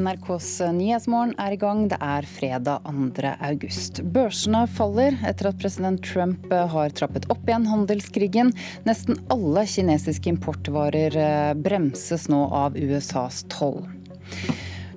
[0.00, 1.84] NRKs Nyhetsmorgen er i gang.
[1.90, 3.32] Det er fredag 2.
[3.50, 4.00] august.
[4.14, 8.54] Børsene faller etter at president Trump har trappet opp igjen handelskrigen.
[8.88, 13.82] Nesten alle kinesiske importvarer eh, bremses nå av USAs toll.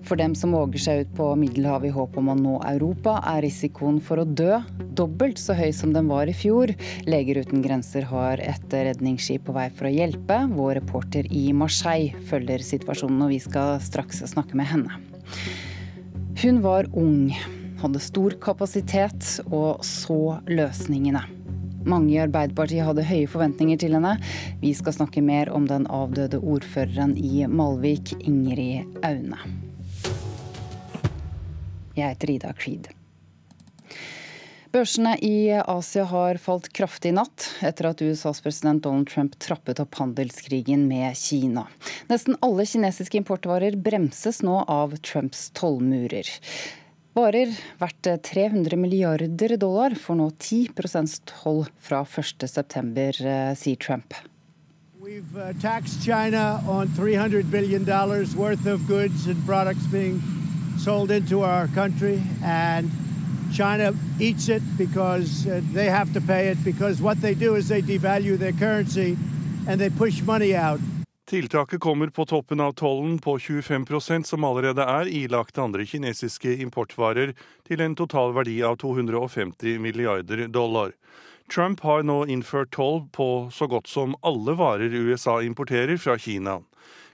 [0.04, 3.44] For dem som våger seg ut på Middelhavet i håp om å nå Europa, er
[3.46, 4.60] risikoen for å dø
[4.94, 6.74] dobbelt så høy som den var i fjor.
[7.08, 10.42] Leger uten grenser har et redningsskip på vei for å hjelpe.
[10.54, 15.00] Vår reporter i Marseille følger situasjonen, og vi skal straks snakke med henne.
[16.44, 17.32] Hun var ung,
[17.80, 21.24] hadde stor kapasitet og så løsningene.
[21.88, 24.16] Mange i Arbeiderpartiet hadde høye forventninger til henne.
[24.64, 29.63] Vi skal snakke mer om den avdøde ordføreren i Malvik, Ingrid Aune.
[31.94, 32.90] Jeg heter Ida Creed.
[34.74, 39.78] Børsene i Asia har falt kraftig i natt etter at USAs president Donald Trump trappet
[39.84, 41.68] opp handelskrigen med Kina.
[42.10, 46.26] Nesten alle kinesiske importvarer bremses nå av Trumps tollmurer.
[47.14, 54.18] Varer verdt 300 milliarder dollar får nå 10% toll fra 1.9, eh, sier Trump.
[54.98, 60.20] We've uh, taxed China on $300 billion worth of goods and products being
[60.84, 62.92] sold into our country, and
[63.54, 67.68] China eats it because uh, they have to pay it because what they do is
[67.68, 69.18] they devalue their currency
[69.68, 70.80] and they push money out.
[71.26, 77.32] Tiltaket kommer på toppen av tollen på 25% som allerede er ilagt andre kinesiske importvarer,
[77.68, 80.92] til en total verdi av 250 milliarder dollar.
[81.54, 86.60] Trump har nå innført toll på så godt som alle varer USA importerer fra Kina.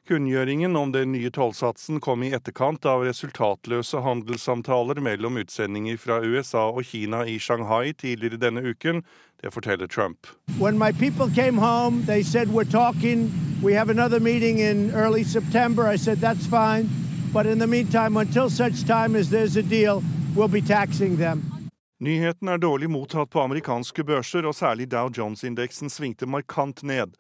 [0.10, 6.64] Kunngjøringen om den nye tollsatsen kom i etterkant av resultatløse handelssamtaler mellom utsendinger fra USA
[6.72, 9.04] og Kina i Shanghai tidligere denne uken.
[9.38, 10.26] Det forteller Trump.
[10.58, 13.30] When my people came home, said we're talking.
[13.62, 15.86] We have another meeting in early September.
[15.94, 16.18] I said
[16.50, 16.90] fine,
[17.32, 20.02] but in the meantime, until such time as there's a deal,
[20.36, 21.44] we'll be taxing them.
[22.02, 27.12] Nyheten er dårlig mottatt på amerikanske børser, og særlig Dow Jones-indeksen svingte markant ned.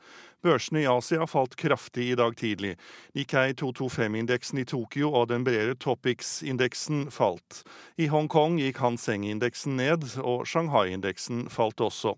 [0.41, 2.77] Børsene i Asia falt kraftig i dag tidlig.
[3.17, 7.63] Nikkei 225-indeksen i Tokyo og den bredere Topics-indeksen falt.
[7.99, 12.15] I Hongkong gikk Hanseng-indeksen ned, og Shanghai-indeksen falt også.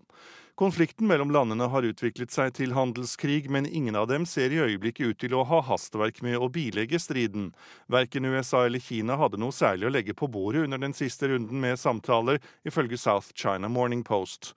[0.54, 5.08] Konflikten mellom landene har utviklet seg til handelskrig, men ingen av dem ser i øyeblikket
[5.08, 7.48] ut til å ha hastverk med å bilegge striden.
[7.90, 11.58] Verken USA eller Kina hadde noe særlig å legge på bordet under den siste runden
[11.64, 14.52] med samtaler, ifølge South China Morning Post.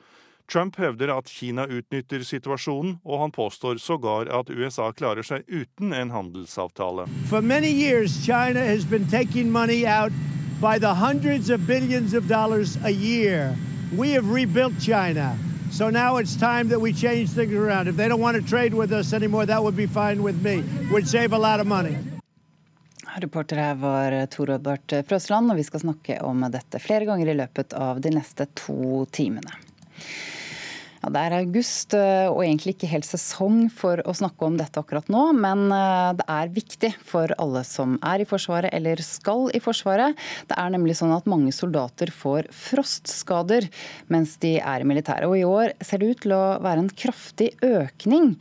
[0.48, 5.94] Trump hevder at Kina utnytter situasjonen, og han påstår sågar at USA klarer seg uten
[5.94, 7.08] en handelsavtale.
[7.30, 10.14] For mange år China has been taking money out
[10.62, 13.56] by the hundreds of billions of dollars a year.
[13.98, 15.38] We have rebuilt China.
[15.72, 17.88] So now it's time that we change things around.
[17.88, 20.64] If they don't want to trade with us anymore, that would be fine with me.
[20.92, 21.98] Would save a lot of money.
[23.18, 27.36] Reporter her var Tor Oddbart Frøsland, og vi skal snakke om dette flere ganger i
[27.38, 29.52] løpet av de neste to timene.
[31.06, 34.82] Ja, Det er august eh, og egentlig ikke helt sesong for å snakke om dette
[34.82, 39.52] akkurat nå, men eh, det er viktig for alle som er i Forsvaret eller skal
[39.54, 40.18] i Forsvaret.
[40.50, 43.70] Det er nemlig sånn at mange soldater får frostskader
[44.10, 45.30] mens de er i militæret.
[45.30, 48.34] Og i år ser det ut til å være en kraftig økning.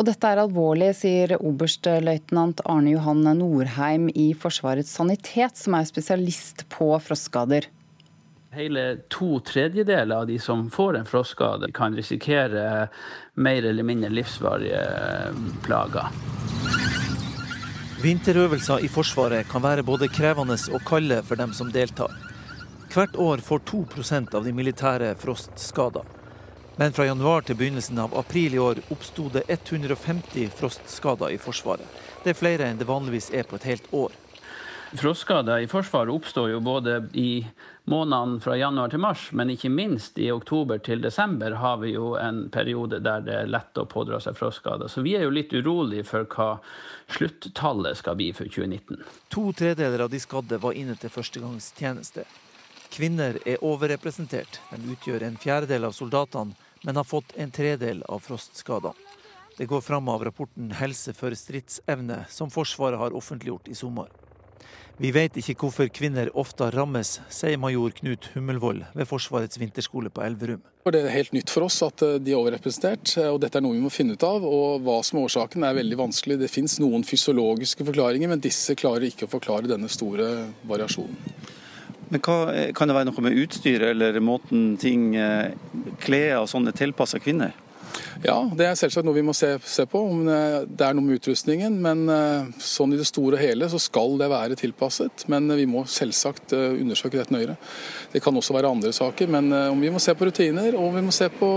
[0.00, 6.64] Og dette er alvorlig, sier oberstløytnant Arne Johan Norheim i Forsvarets sanitet, som er spesialist
[6.72, 7.68] på frostskader.
[8.56, 12.88] Hele to tredjedeler av de som får en frostskade, kan risikere
[13.34, 16.08] mer eller mindre livsvarige eh, plager.
[18.00, 22.16] Vinterøvelser i Forsvaret kan være både krevende og kalde for dem som deltar.
[22.94, 26.08] Hvert år får 2% av de militære frostskader.
[26.80, 31.84] Men fra januar til begynnelsen av april i år oppsto det 150 frostskader i Forsvaret.
[32.24, 34.16] Det er flere enn det vanligvis er på et helt år.
[34.96, 37.46] Frostskader i Forsvaret oppstår jo både i
[37.84, 42.14] månedene fra januar til mars, men ikke minst i oktober til desember har vi jo
[42.20, 44.90] en periode der det er lett å pådra seg frostskader.
[44.90, 46.48] Så vi er jo litt urolige for hva
[47.16, 49.02] sluttallet skal bli for 2019.
[49.34, 52.26] To tredeler av de skadde var inne til førstegangstjeneste.
[52.92, 54.60] Kvinner er overrepresentert.
[54.70, 56.54] De utgjør en fjerdedel av soldatene,
[56.84, 58.94] men har fått en tredel av frostskadene.
[59.56, 64.08] Det går fram av rapporten 'Helse for stridsevne', som Forsvaret har offentliggjort i sommer.
[64.96, 70.22] Vi vet ikke hvorfor kvinner ofte rammes, sier major Knut Hummelvold ved Forsvarets vinterskole på
[70.24, 70.62] Elverum.
[70.88, 73.64] Det er helt nytt for oss at eh, de er overrepresentert, eh, og dette er
[73.66, 74.46] noe vi må finne ut av.
[74.48, 76.38] og Hva som er årsaken er veldig vanskelig.
[76.40, 80.30] Det finnes noen fysiologiske forklaringer, men disse klarer ikke å forklare denne store
[80.64, 81.20] variasjonen.
[82.08, 82.38] Men hva,
[82.72, 85.52] Kan det være noe med utstyret eller måten ting, eh,
[86.00, 87.52] klær og sånn er tilpassa kvinner?
[88.24, 90.00] Ja, det er selvsagt noe vi må se, se, på.
[90.10, 91.76] om Det er noe med utrustningen.
[91.82, 95.26] Men eh, sånn i det store og hele så skal det være tilpasset.
[95.32, 97.56] Men vi må selvsagt eh, undersøke dette nøyere.
[98.12, 101.04] Det kan også være andre saker, men eh, vi må se på rutiner og vi
[101.06, 101.50] må se på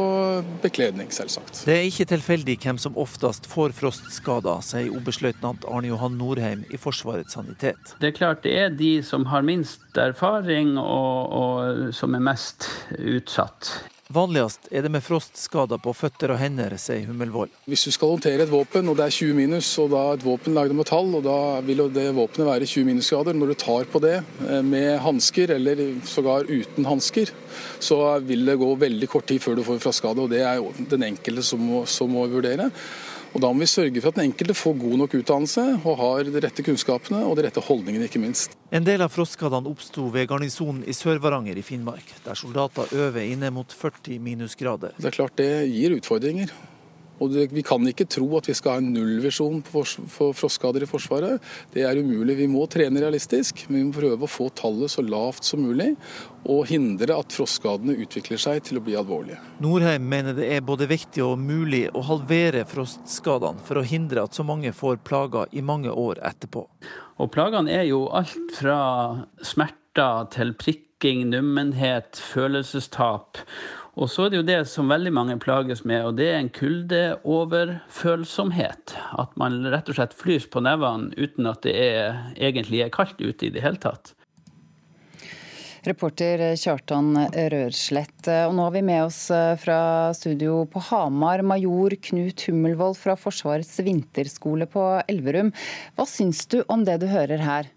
[0.63, 1.63] bekledning, selvsagt.
[1.68, 6.80] Det er ikke tilfeldig hvem som oftest får frostskader, sier oberstløytnant Arne Johan Norheim i
[6.81, 7.95] Forsvarets sanitet.
[8.01, 12.69] Det er klart det er de som har minst erfaring og, og som er mest
[12.97, 13.74] utsatt.
[14.09, 17.51] Vanligst er det med frostskader på føtter og hender, sier Hummelvold.
[17.69, 20.56] Hvis du skal håndtere et våpen og det er 20 minus, og da et våpen
[20.57, 21.35] lagd av metall, og da
[21.67, 25.83] vil det våpenet være 20 minusgrader, når du tar på det eh, med hansker, eller
[26.09, 27.29] sågar uten hansker,
[27.77, 30.25] så vil det gå veldig kort tid før du får en frostskade.
[30.25, 32.71] og Det er jo den enkelte som må, som må vurdere.
[33.34, 36.24] Og Da må vi sørge for at den enkelte får god nok utdannelse og har
[36.26, 38.56] de rette kunnskapene og de rette holdningene, ikke minst.
[38.74, 43.52] En del av frostskadene oppsto ved garnisonen i Sør-Varanger i Finnmark, der soldater øver inne
[43.54, 44.98] mot 40 minusgrader.
[44.98, 46.54] Det er klart det gir utfordringer.
[47.19, 50.86] Og det, Vi kan ikke tro at vi skal ha en nullvisjon for, for frostskader
[50.86, 51.44] i Forsvaret.
[51.74, 52.38] Det er umulig.
[52.39, 55.92] Vi må trene realistisk, men vi må prøve å få tallet så lavt som mulig.
[56.50, 59.39] Og hindre at frostskadene utvikler seg til å bli alvorlige.
[59.63, 64.38] Norheim mener det er både viktig og mulig å halvere frostskadene for å hindre at
[64.38, 66.66] så mange får plager i mange år etterpå.
[67.19, 68.80] Og plagene er jo alt fra
[69.44, 73.42] smerter til prikking, nummenhet, følelsestap.
[74.00, 76.48] Og så er det jo det som veldig mange plages med, og det er en
[76.56, 78.96] kuldeoverfølsomhet.
[79.19, 83.19] At man rett og slett flyr på nevene uten at det er, egentlig er kaldt
[83.19, 84.16] ute i det hele tatt.
[85.88, 87.13] Reporter Kjartan
[87.51, 88.28] Rørslett.
[88.48, 89.80] Og nå har vi med oss eh, fra
[90.16, 95.54] studio på Hamar major Knut Hummelvold fra Forsvarets vinterskole på Elverum.
[95.95, 97.72] Hva syns du om det du hører her?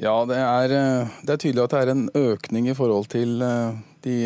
[0.00, 3.42] Ja, det er, eh, det er tydelig at det er en økning i forhold til
[3.44, 4.16] eh, de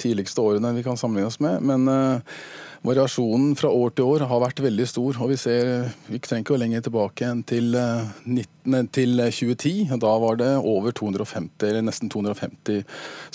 [0.00, 1.60] tidligste årene vi kan sammenligne oss med.
[1.66, 2.38] Men uh,
[2.86, 5.18] variasjonen fra år til år har vært veldig stor.
[5.20, 5.70] og Vi ser,
[6.08, 9.74] vi trenger ikke lenger tilbake enn til, uh, eh, 19, til 2010.
[9.92, 12.84] og Da var det over 250, eller nesten 250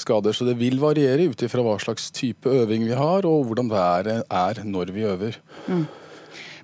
[0.02, 0.38] skader.
[0.38, 4.24] Så det vil variere ut ifra hva slags type øving vi har, og hvordan været
[4.26, 5.42] er når vi øver.
[5.68, 5.86] Mm.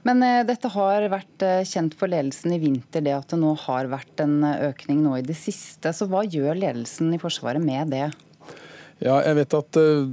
[0.07, 3.91] Men uh, dette har vært kjent for ledelsen i vinter, det at det nå har
[3.91, 5.91] vært en økning nå i det siste.
[5.93, 8.07] Så hva gjør ledelsen i Forsvaret med det?
[8.97, 10.07] Ja, jeg vet at uh,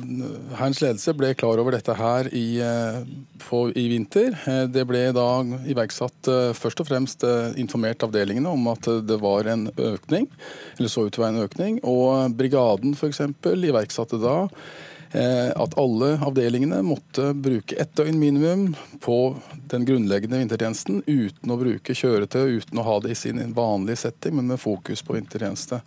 [0.58, 3.00] Hærens ledelse ble klar over dette her i, uh,
[3.46, 4.34] på, i vinter.
[4.44, 5.28] Uh, det ble da
[5.72, 7.24] iverksatt først og fremst
[7.60, 10.28] informert avdelingene om at det var en økning,
[10.76, 11.78] eller så ut til å være en økning.
[11.88, 13.22] Og brigaden f.eks.
[13.54, 14.36] iverksatte da
[15.14, 18.64] at alle avdelingene måtte bruke ett døgn minimum
[19.04, 19.18] på
[19.70, 24.34] den grunnleggende vintertjenesten uten å bruke kjøretøy, uten å ha det i sin vanlige setting,
[24.38, 25.80] men med fokus på vintertjeneste.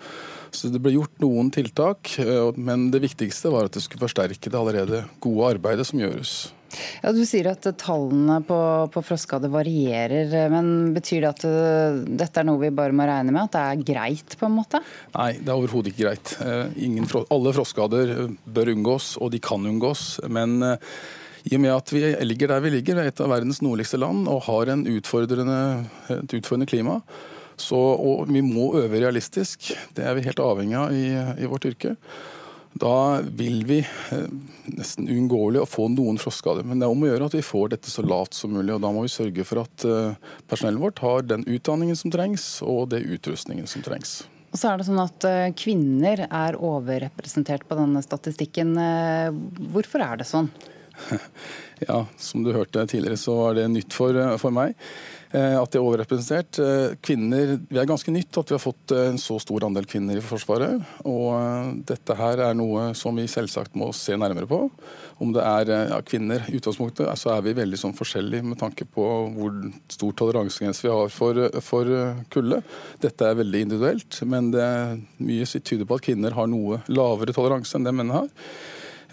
[0.51, 4.51] Så det ble gjort noen tiltak, eh, men det viktigste var at det skulle forsterke
[4.51, 6.37] det allerede gode arbeidet som gjøres.
[7.03, 8.59] Ja, Du sier at tallene på,
[8.93, 13.33] på frostskade varierer, men betyr det at eh, dette er noe vi bare må regne
[13.33, 13.47] med?
[13.47, 14.81] At det er greit, på en måte?
[15.15, 16.35] Nei, det er overhodet ikke greit.
[16.43, 18.13] Eh, ingen, alle frostskader
[18.45, 20.09] bør unngås, og de kan unngås.
[20.27, 20.59] men
[21.47, 24.43] i og med at vi ligger der vi ligger, et av verdens nordligste land, og
[24.49, 25.59] har en utfordrende,
[26.11, 26.97] et utfordrende klima,
[27.57, 29.71] så, og vi må øve realistisk.
[29.95, 31.07] Det er vi helt avhengig av i,
[31.41, 31.95] i vårt yrke.
[32.77, 34.29] Da vil vi eh,
[34.69, 36.65] nesten uunngåelig å få noen frostskader.
[36.67, 38.75] Men det er om å gjøre at vi får dette så lavt som mulig.
[38.75, 40.17] og Da må vi sørge for at eh,
[40.49, 44.19] personellet vårt har den utdanningen som trengs, og det utrustningen som trengs.
[44.53, 48.75] Og så er det sånn at eh, Kvinner er overrepresentert på denne statistikken.
[49.73, 50.51] Hvorfor er det sånn?
[51.87, 54.73] Ja, som du hørte tidligere, så var det nytt for, for meg.
[55.35, 56.59] Eh, at det er overrepresentert.
[56.63, 59.85] Eh, kvinner, Vi er ganske nytt at vi har fått eh, en så stor andel
[59.89, 60.79] kvinner i Forsvaret.
[61.03, 64.61] Og dette her er noe som vi selvsagt må se nærmere på.
[65.19, 68.87] Om det er ja, kvinner i utgangspunktet, så er vi veldig sånn forskjellige med tanke
[68.87, 69.59] på hvor
[69.91, 71.91] stor toleransegrense vi har for, for
[72.31, 72.61] kulde.
[73.03, 77.35] Dette er veldig individuelt, men det er mye tyder på at kvinner har noe lavere
[77.35, 78.29] toleranse enn det menn har.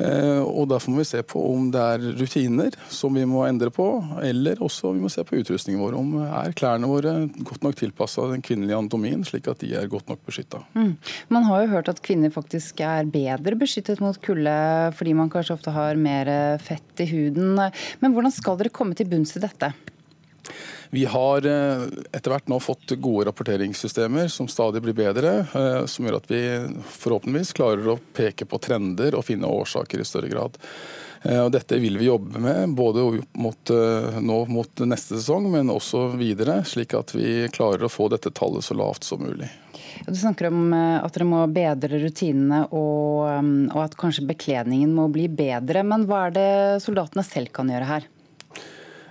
[0.02, 3.70] Eh, og Derfor må vi se på om det er rutiner som vi må endre
[3.74, 3.86] på,
[4.24, 5.96] eller også vi må se på utrustningen vår.
[5.98, 7.14] Om er klærne våre
[7.46, 10.64] godt nok tilpassa den kvinnelige anatomien, slik at de er godt nok beskytta.
[10.74, 10.94] Mm.
[11.34, 14.58] Man har jo hørt at kvinner faktisk er bedre beskyttet mot kulde
[14.98, 16.30] fordi man kanskje ofte har mer
[16.62, 17.58] fett i huden.
[18.00, 19.72] Men hvordan skal dere komme til bunns i dette?
[20.94, 26.06] Vi har eh, etter hvert nå fått gode rapporteringssystemer som stadig blir bedre, eh, som
[26.06, 26.42] gjør at vi
[26.98, 30.60] forhåpentligvis klarer å peke på trender og finne årsaker i større grad.
[31.24, 33.74] Eh, og dette vil vi jobbe med både mot,
[34.22, 38.62] nå mot neste sesong, men også videre, slik at vi klarer å få dette tallet
[38.62, 39.50] så lavt som mulig.
[40.06, 45.06] Du snakker om at dere må bedre rutinene og, um, og at kanskje bekledningen må
[45.10, 45.84] bli bedre.
[45.86, 46.50] Men hva er det
[46.84, 48.08] soldatene selv kan gjøre her?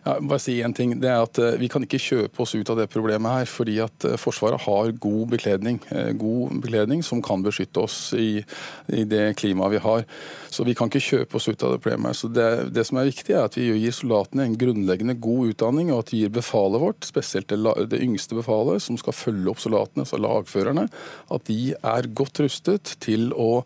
[0.04, 0.98] Ja, bare si en ting.
[1.00, 3.78] Det er at uh, Vi kan ikke kjøpe oss ut av det problemet her, fordi
[3.84, 5.80] at uh, Forsvaret har god bekledning.
[5.88, 8.44] Uh, god bekledning som kan beskytte oss i,
[8.92, 10.04] i, det klimaet vi har.
[10.52, 12.20] Så vi kan ikke kjøpe oss ut av det problemet.
[12.20, 15.94] Så det, det, som er viktig, er at vi gir soldatene en grunnleggende god utdanning,
[15.94, 17.62] og at vi gir befalet vårt, spesielt det,
[17.96, 20.90] det yngste befalet, som skal følge opp soldatene, altså lagførerne,
[21.32, 23.64] at de er godt rustet til å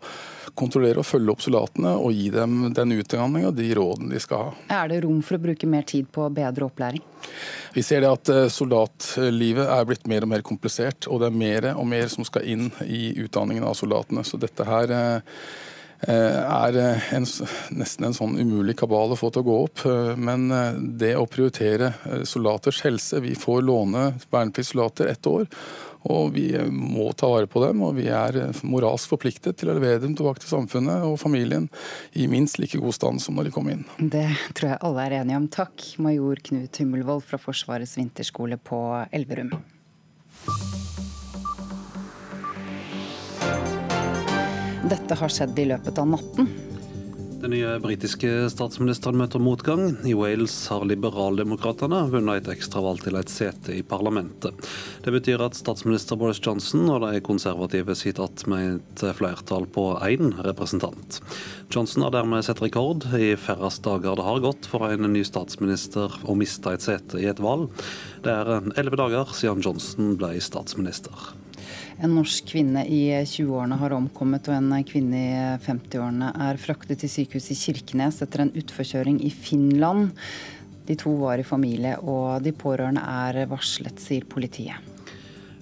[0.56, 4.48] kontrollere og følge opp soldatene og gi dem den utdanninga og de rådene de skal
[4.48, 4.52] ha.
[4.80, 7.04] Er det rom for å bruke mer tid på bedre opplæring?
[7.74, 11.40] Vi ser det at eh, soldatlivet er blitt mer og mer komplisert, og det er
[11.44, 14.24] mer og mer som skal inn i utdanningen av soldatene.
[14.26, 15.42] Så dette her eh,
[16.06, 16.76] er
[17.16, 17.26] en,
[17.74, 19.82] nesten en sånn umulig kabal å få til å gå opp.
[20.20, 20.46] Men
[21.00, 21.90] det å prioritere
[22.28, 25.48] soldaters helse Vi får låne vernepliktssoldater ett år.
[26.06, 30.00] Og vi må ta vare på dem, og vi er moralsk forpliktet til å levere
[30.04, 31.66] dem tilbake til samfunnet og familien
[32.14, 33.84] i minst like god stand som når de kom inn.
[33.98, 35.50] Det tror jeg alle er enige om.
[35.58, 39.52] Takk, major Knut Hummelvold fra Forsvarets vinterskole på Elverum.
[44.86, 46.50] Dette har skjedd i løpet av natten.
[47.38, 49.92] Den nye britiske statsministeren møter motgang.
[50.02, 54.58] I Wales har liberaldemokratene vunnet et ekstravalg til et sete i parlamentet.
[55.04, 59.86] Det betyr at statsminister Boris Johnson og de konservative sitter igjen med et flertall på
[60.02, 61.20] én representant.
[61.70, 66.18] Johnson har dermed sett rekord i færrest dager det har gått for en ny statsminister
[66.26, 67.70] å miste et sete i et valg.
[68.26, 71.30] Det er elleve dager siden Johnson ble statsminister.
[71.98, 75.32] En norsk kvinne i 20-årene har omkommet, og en kvinne i
[75.64, 80.12] 50-årene er fraktet til sykehuset i Kirkenes etter en utforkjøring i Finland.
[80.86, 84.78] De to var i familie, og de pårørende er varslet, sier politiet.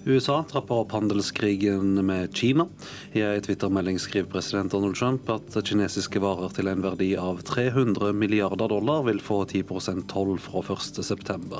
[0.07, 2.67] USA trapper opp handelskrigen med Kina.
[3.11, 8.13] I en twittermelding skriver president Donald Trump at kinesiske varer til en verdi av 300
[8.15, 11.59] milliarder dollar vil få 10% toll fra 1.9.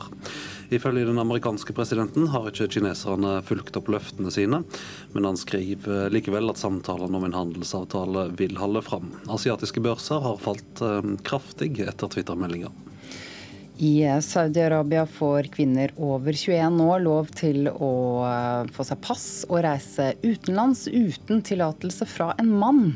[0.71, 4.63] Ifølge den amerikanske presidenten har ikke kineserne fulgt opp løftene sine,
[5.11, 9.11] men han skriver likevel at samtalene om en handelsavtale vil holde fram.
[9.27, 12.71] Asiatiske børser har falt eh, kraftig etter twittermeldinga.
[13.77, 17.91] I Saudi-Arabia får kvinner over 21 år lov til å
[18.25, 22.87] eh, få seg pass og reise utenlands uten tillatelse fra en mann.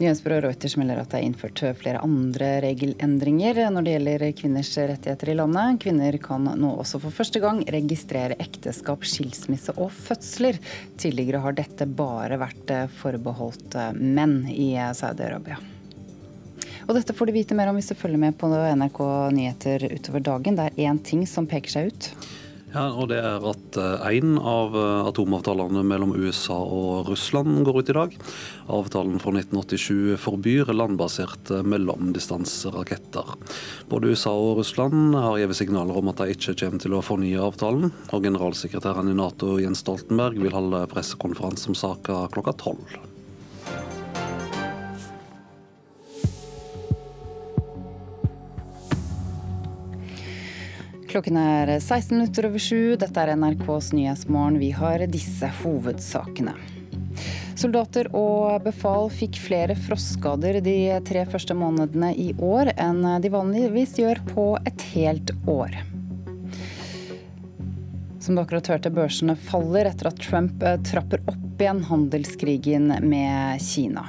[0.00, 5.32] Nyhetsbyrået Reuters melder at det er innført flere andre regelendringer når det gjelder kvinners rettigheter
[5.34, 5.82] i landet.
[5.84, 10.56] Kvinner kan nå også for første gang registrere ekteskap, skilsmisse og fødsler.
[10.96, 15.60] Tidligere har dette bare vært forbeholdt menn i Saudi-Arabia.
[16.90, 20.24] Og dette får du vite mer om hvis du følger med på NRK Nyheter utover
[20.26, 20.56] dagen.
[20.58, 22.08] Det er én ting som peker seg ut.
[22.70, 23.76] Ja, og det er at
[24.10, 28.16] én eh, av eh, atomavtalene mellom USA og Russland går ut i dag.
[28.70, 33.34] Avtalen fra 1987 forbyr landbaserte mellomdistanseraketter.
[33.90, 37.42] Både USA og Russland har gitt signaler om at de ikke kommer til å fornye
[37.42, 37.90] avtalen.
[38.10, 43.00] Og generalsekretæren i Nato Jens Stoltenberg vil holde pressekonferanse om saka klokka tolv.
[51.10, 52.94] Klokken er 16 minutter over sju.
[52.94, 54.60] Dette er NRKs Nyhetsmorgen.
[54.62, 56.52] Vi har disse hovedsakene.
[57.58, 60.76] Soldater og befal fikk flere frostskader de
[61.08, 65.74] tre første månedene i år enn de vanligvis gjør på et helt år.
[68.22, 74.06] Som dere akkurat hørte, børsene faller etter at Trump trapper opp igjen handelskrigen med Kina.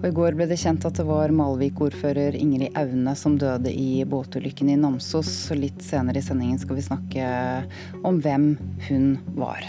[0.00, 4.04] Og I går ble det kjent at det var Malvik-ordfører Ingrid Aune som døde i
[4.08, 5.32] båtulykken i Namsos.
[5.56, 7.30] Litt senere i sendingen skal vi snakke
[8.06, 8.52] om hvem
[8.88, 9.64] hun var.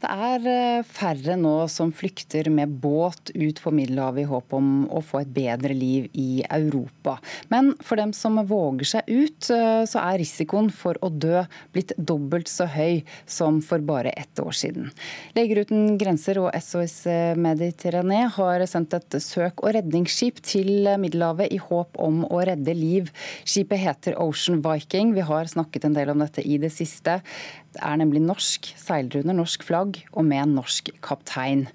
[0.00, 4.70] Det er eh, færre nå som flykter med båt ut på Middelhavet i håp om
[4.88, 7.18] å få et bedre liv i Europa.
[7.52, 11.92] Men for dem som våger seg ut, eh, så er risikoen for å dø blitt
[11.98, 14.88] dobbelt så høy som for bare ett år siden.
[15.36, 16.96] Leger uten grenser og SOS
[17.36, 23.12] Mediterrané har sendt et søk- og redningsskip til Middelhavet i håp om å redde liv.
[23.44, 25.12] Skipet heter Ocean Viking.
[25.12, 27.20] Vi har snakket en del om dette i det siste.
[27.78, 31.68] Er nemlig norsk, seiler under norsk flagg og med en norsk kaptein.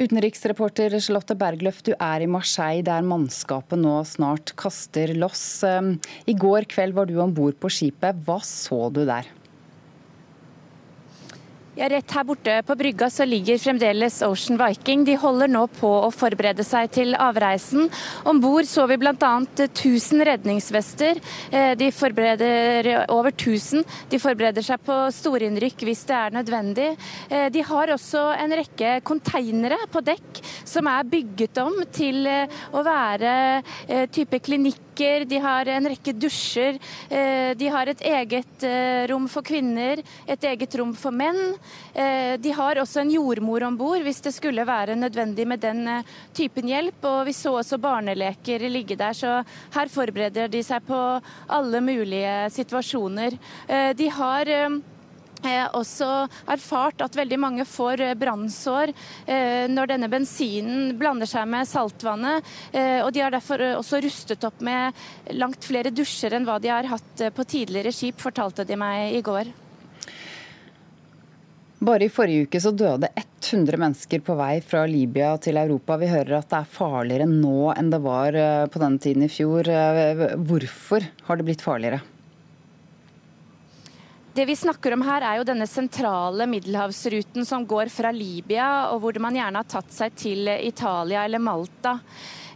[0.00, 5.44] Utenriksreporter Charlotte Bergløft, du er i Marseille der mannskapet nå snart kaster loss.
[5.68, 8.24] Ehm, I går kveld var du om bord på skipet.
[8.24, 9.28] Hva så du der?
[11.72, 15.06] Ja, Rett her borte på brygga så ligger fremdeles Ocean Viking.
[15.08, 17.86] De holder nå på å forberede seg til avreisen.
[18.28, 19.14] Om bord så vi bl.a.
[19.16, 21.16] 1000 redningsvester.
[21.48, 23.86] Eh, de forbereder over 1000.
[24.12, 26.90] De forbereder seg på storinnrykk hvis det er nødvendig.
[27.32, 32.60] Eh, de har også en rekke konteinere på dekk som er bygget om til eh,
[32.76, 33.32] å være
[34.12, 34.44] type
[34.96, 36.78] klinikk de har en rekke dusjer.
[37.56, 38.64] De har et eget
[39.10, 41.56] rom for kvinner, et eget rom for menn.
[41.94, 45.86] Eh, de har også en jordmor om bord hvis det skulle være nødvendig med den
[45.88, 47.04] eh, typen hjelp.
[47.04, 49.42] Og vi så også barneleker ligge der, så
[49.74, 53.38] her forbereder de seg på alle mulige situasjoner.
[53.68, 54.50] Eh, de har
[55.78, 56.08] også
[56.52, 58.92] erfart at veldig mange får brannsår
[59.72, 62.52] når denne bensinen blander seg med saltvannet.
[63.04, 64.94] og De har derfor også rustet opp med
[65.38, 69.24] langt flere dusjer enn hva de har hatt på tidligere skip, fortalte de meg i
[69.24, 69.52] går.
[71.82, 75.96] Bare i forrige uke så døde 100 mennesker på vei fra Libya til Europa.
[75.98, 79.30] Vi hører at det er farligere nå enn det var eh, på denne tiden i
[79.32, 79.66] fjor.
[79.66, 81.98] Eh, hvorfor har det blitt farligere?
[84.34, 89.02] Det vi snakker om her er jo denne sentrale middelhavsruten som går fra Libya, og
[89.02, 91.98] hvor man gjerne har tatt seg til Italia eller Malta.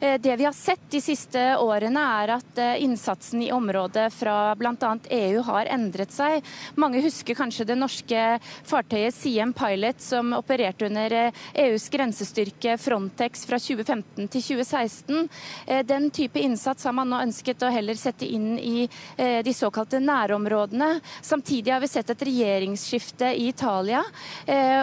[0.00, 4.55] Eh, det vi har sett de siste årene, er at eh, innsatsen i området fra
[4.59, 4.93] bl.a.
[5.19, 6.45] EU har endret seg.
[6.76, 8.25] Mange husker kanskje det norske
[8.67, 15.29] fartøyet Siem Pilot som opererte under EUs eh, e grensestyrke Frontex fra 2015 til 2016.
[15.88, 18.87] Den type innsats har man nå ønsket å heller sette inn i
[19.17, 21.00] de såkalte nærområdene.
[21.25, 24.03] Samtidig har vi sett et regjeringsskifte i Italia,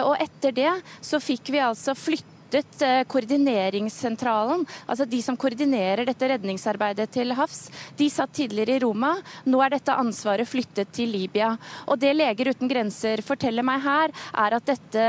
[0.04, 0.72] og etter det
[1.04, 7.34] så fikk vi altså flytte flyttet eh, koordineringssentralen, altså de som koordinerer dette redningsarbeidet til
[7.34, 7.68] havs.
[7.98, 9.14] De satt tidligere i Roma.
[9.46, 11.54] Nå er dette ansvaret flyttet til Libya.
[11.88, 15.06] Og det Leger uten grenser forteller meg her, er at dette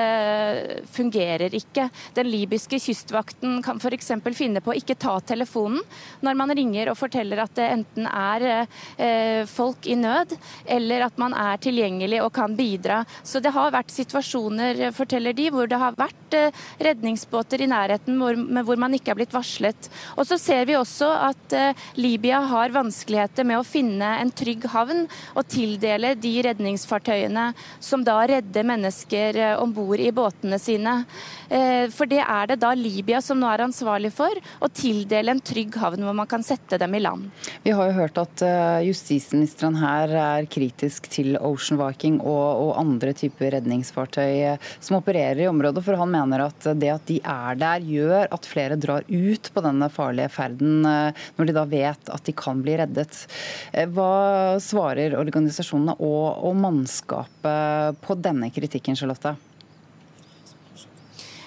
[0.96, 1.90] fungerer ikke.
[2.16, 4.12] Den libyske kystvakten kan f.eks.
[4.34, 5.84] finne på å ikke ta telefonen
[6.26, 10.34] når man ringer og forteller at det enten er eh, folk i nød,
[10.66, 13.04] eller at man er tilgjengelig og kan bidra.
[13.24, 17.68] Så det har vært situasjoner, forteller de, hvor det har vært eh, redningsbåter ubåter i
[17.68, 19.90] nærheten hvor, hvor man ikke er blitt varslet.
[20.16, 24.66] Og så ser vi også at eh, Libya har vanskeligheter med å finne en trygg
[24.72, 27.50] havn og tildele de redningsfartøyene
[27.84, 31.02] som da redder mennesker eh, om bord i båtene sine.
[31.50, 35.44] Eh, for det er det da Libya som nå er ansvarlig for, å tildele en
[35.44, 37.28] trygg havn hvor man kan sette dem i land.
[37.66, 38.44] Vi har jo hørt at
[38.86, 45.50] justisministeren her er kritisk til Ocean Viking og, og andre typer redningsfartøy som opererer i
[45.50, 49.50] området, for han mener at det at de er der, gjør at flere drar ut
[49.54, 53.26] på denne farlige ferden eh, når de da vet at de kan bli reddet.
[53.74, 59.36] Eh, hva svarer organisasjonene og, og mannskapet på denne kritikken, Charlotte?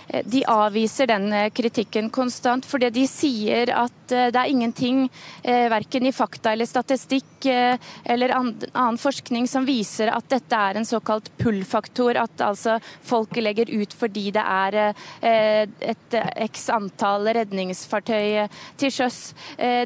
[0.08, 5.06] Eh, de avviser den eh, kritikken konstant, fordi de sier at eh, det er ingenting,
[5.48, 11.30] verken i fakta eller statistikk eller annen forskning, som viser at dette er en såkalt
[11.38, 12.18] pull-faktor.
[12.20, 16.16] At altså folk legger ut fordi det er et
[16.48, 18.48] x antall redningsfartøy
[18.80, 19.18] til sjøs.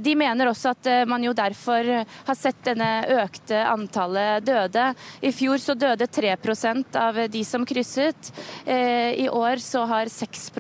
[0.03, 2.91] De mener også at man jo derfor har sett denne
[3.23, 4.89] økte antallet døde.
[5.23, 8.33] I fjor så døde 3% av de som krysset.
[8.67, 10.51] I år så har 6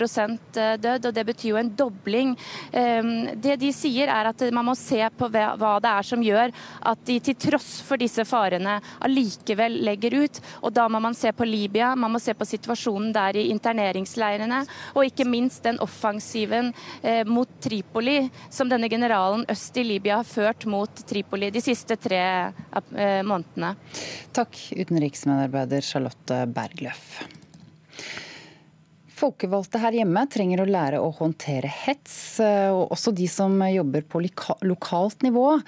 [0.57, 2.35] eh, død, og det betyr jo en dobling.
[2.73, 6.53] Ehm, det de sier er at man må se på hva det er som gjør
[6.93, 10.41] at de til tross for disse farene allikevel legger ut.
[10.63, 14.63] Og da må man se på Libya, man må se på situasjonen der i interneringsleirene,
[14.97, 18.19] og ikke minst den offensiven eh, mot Tripoli
[18.51, 23.75] som denne generalen øst i Libya har ført mot Tripoli de siste tre eh, månedene.
[24.33, 27.23] Takk, utenriksmedarbeider Charlotte Bergløff.
[29.23, 34.03] Folkevalgte her hjemme trenger å lære å håndtere hets, eh, og også de som jobber
[34.03, 34.23] på
[34.67, 35.61] lokalt nivå.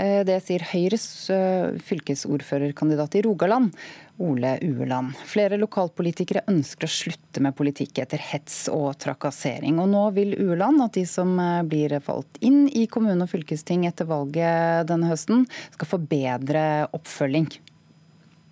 [0.00, 3.74] Eh, det sier Høyres eh, fylkesordførerkandidat i Rogaland,
[4.22, 5.12] Ole Ueland.
[5.28, 9.82] Flere lokalpolitikere ønsker å slutte med politikk etter hets og trakassering.
[9.82, 11.34] Og nå vil Ueland at de som
[11.68, 15.44] blir valgt inn i kommune- og fylkesting etter valget denne høsten,
[15.76, 16.64] skal få bedre
[16.96, 17.50] oppfølging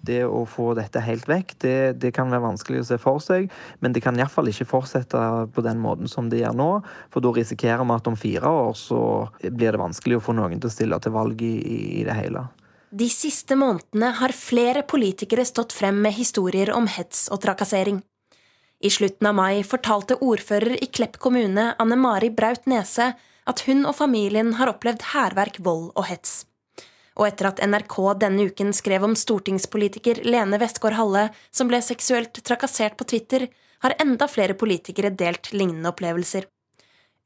[0.06, 3.50] det å få dette helt vekk, det, det, kan være vanskelig å se for seg.
[3.84, 6.70] Men det kan iallfall ikke fortsette på den måten som det gjør nå.
[7.12, 9.02] For da risikerer vi at om fire år så
[9.42, 11.54] blir det vanskelig å få noen til å stille til valg i,
[12.00, 12.46] i det hele.
[12.90, 18.00] De siste månedene har flere politikere stått frem med historier om hets og trakassering.
[18.80, 23.12] I slutten av mai fortalte ordfører i Klepp kommune Anne Mari Braut Nese
[23.50, 26.40] at hun og familien har opplevd hærverk, vold og hets.
[27.18, 32.96] Og etter at NRK denne uken skrev om stortingspolitiker Lene Westgård-Halle som ble seksuelt trakassert
[33.00, 33.48] på Twitter,
[33.80, 36.46] har enda flere politikere delt lignende opplevelser.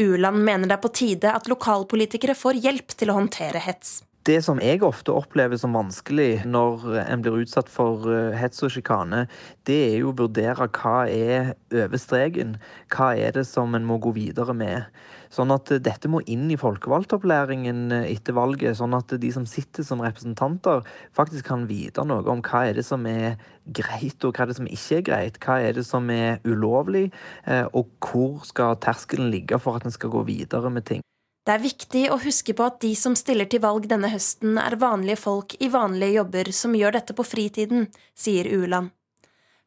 [0.02, 4.00] Uland mener det er på tide at lokalpolitikere får hjelp til å håndtere hets.
[4.24, 8.72] Det som jeg ofte opplever som vanskelig når en blir utsatt for eh, hets og
[8.72, 9.26] sjikane,
[9.68, 12.54] det er jo å vurdere hva er over streken.
[12.94, 14.88] Hva er det som en må gå videre med.
[15.34, 19.46] Sånn at eh, dette må inn i folkevalgtopplæringen eh, etter valget, sånn at de som
[19.48, 20.84] sitter som representanter,
[21.16, 24.58] faktisk kan vite noe om hva er det som er greit, og hva er det
[24.60, 25.40] som ikke er greit.
[25.42, 27.08] Hva er det som er ulovlig,
[27.48, 31.02] eh, og hvor skal terskelen ligge for at en skal gå videre med ting.
[31.44, 34.78] Det er viktig å huske på at de som stiller til valg denne høsten, er
[34.80, 38.94] vanlige folk i vanlige jobber som gjør dette på fritiden, sier Uland.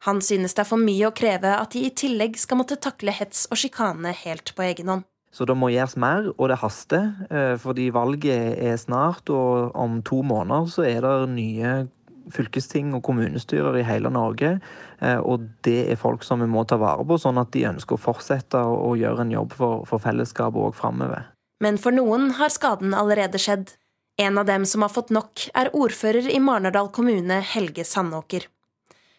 [0.06, 3.14] Han synes det er for mye å kreve at de i tillegg skal måtte takle
[3.14, 5.06] hets og sjikane helt på egen hånd.
[5.38, 7.12] Så det må gjøres mer, og det haster.
[7.30, 11.74] Eh, fordi valget er snart, og om to måneder så er det nye
[12.34, 14.56] fylkesting og kommunestyrer i hele Norge.
[14.98, 17.94] Eh, og det er folk som vi må ta vare på, sånn at de ønsker
[17.94, 21.30] å fortsette å gjøre en jobb for, for fellesskapet òg framover.
[21.62, 23.76] Men for noen har skaden allerede skjedd.
[24.18, 28.50] En av dem som har fått nok, er ordfører i Marnardal kommune, Helge Sandåker.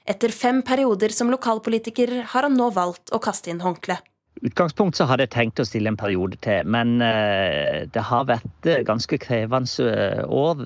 [0.03, 4.03] Etter fem perioder som lokalpolitiker har han nå valgt å kaste inn håndkleet
[4.45, 8.69] utgangspunkt så hadde jeg tenkt å stille en periode til, men eh, det har vært
[8.69, 10.63] eh, ganske krevende eh, år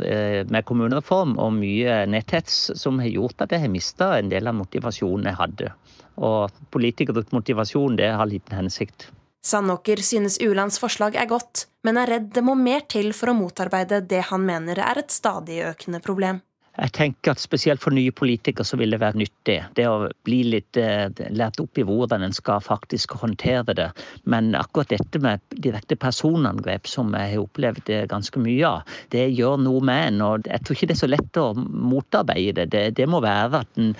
[0.52, 4.58] med kommunereform og mye netthets som har gjort at jeg har mista en del av
[4.60, 5.74] motivasjonen jeg hadde.
[6.22, 9.10] Og politikernes motivasjon, det har liten hensikt.
[9.44, 13.36] Sandåker synes Ulands forslag er godt, men er redd det må mer til for å
[13.36, 16.40] motarbeide det han mener er et stadig økende problem.
[16.74, 19.60] Jeg tenker at Spesielt for nye politikere så vil det være nyttig.
[19.78, 23.90] Det å bli litt eh, lært opp i hvordan en skal faktisk håndtere det.
[24.26, 29.28] Men akkurat dette med direkte personangrep, som jeg har opplevd eh, ganske mye av, det
[29.36, 30.26] gjør noe med en.
[30.26, 32.84] og Jeg tror ikke det er så lett å motarbeide det.
[32.98, 33.94] Det, må være at en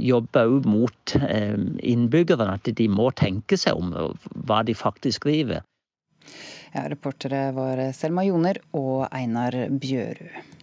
[0.00, 1.60] jobber òg mot eh,
[1.92, 2.56] innbyggerne.
[2.56, 3.92] At de må tenke seg om
[4.48, 5.60] hva de faktisk skriver.
[6.72, 10.54] Ja, reportere var Selma Joner og Einar Bjørud.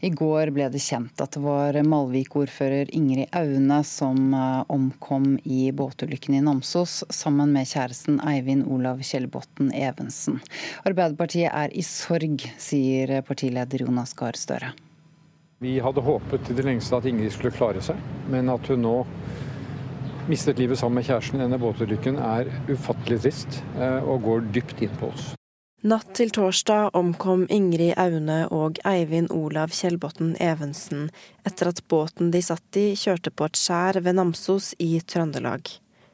[0.00, 5.66] I går ble det kjent at det var Malvik-ordfører Ingrid Aune som eh, omkom i
[5.76, 10.38] båtulykken i Namsos, sammen med kjæresten Eivind Olav Kjellbotn Evensen.
[10.88, 14.72] Arbeiderpartiet er i sorg, sier partileder Jonas Gahr Støre.
[15.60, 18.00] Vi hadde håpet i det lengste at Ingrid skulle klare seg,
[18.32, 18.94] men at hun nå
[20.30, 24.80] mistet livet sammen med kjæresten i denne båtulykken er ufattelig trist eh, og går dypt
[24.80, 25.34] inn på oss.
[25.80, 31.06] Natt til torsdag omkom Ingrid Aune og Eivind Olav Kjellbotn Evensen
[31.48, 35.70] etter at båten de satt i kjørte på et skjær ved Namsos i Trøndelag.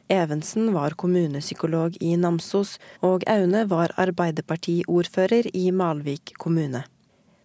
[0.06, 6.84] Evensen var kommunepsykolog i Namsos, og Aune var Arbeiderpartiordfører i Malvik kommune.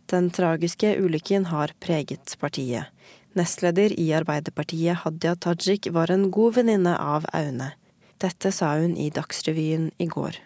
[0.05, 2.93] Den tragiske ulykken har preget partiet.
[3.34, 7.73] Nestleder i Arbeiderpartiet Hadia Tajik var en god venninne av Aune.
[8.21, 10.38] Dette sa hun i Dagsrevyen i går.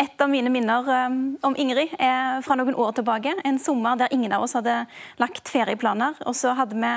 [0.00, 3.34] Et av mine minner um, om Ingrid er fra noen år tilbake.
[3.44, 4.86] En sommer der ingen av oss hadde
[5.20, 6.16] lagt ferieplaner.
[6.24, 6.92] Og så hadde vi,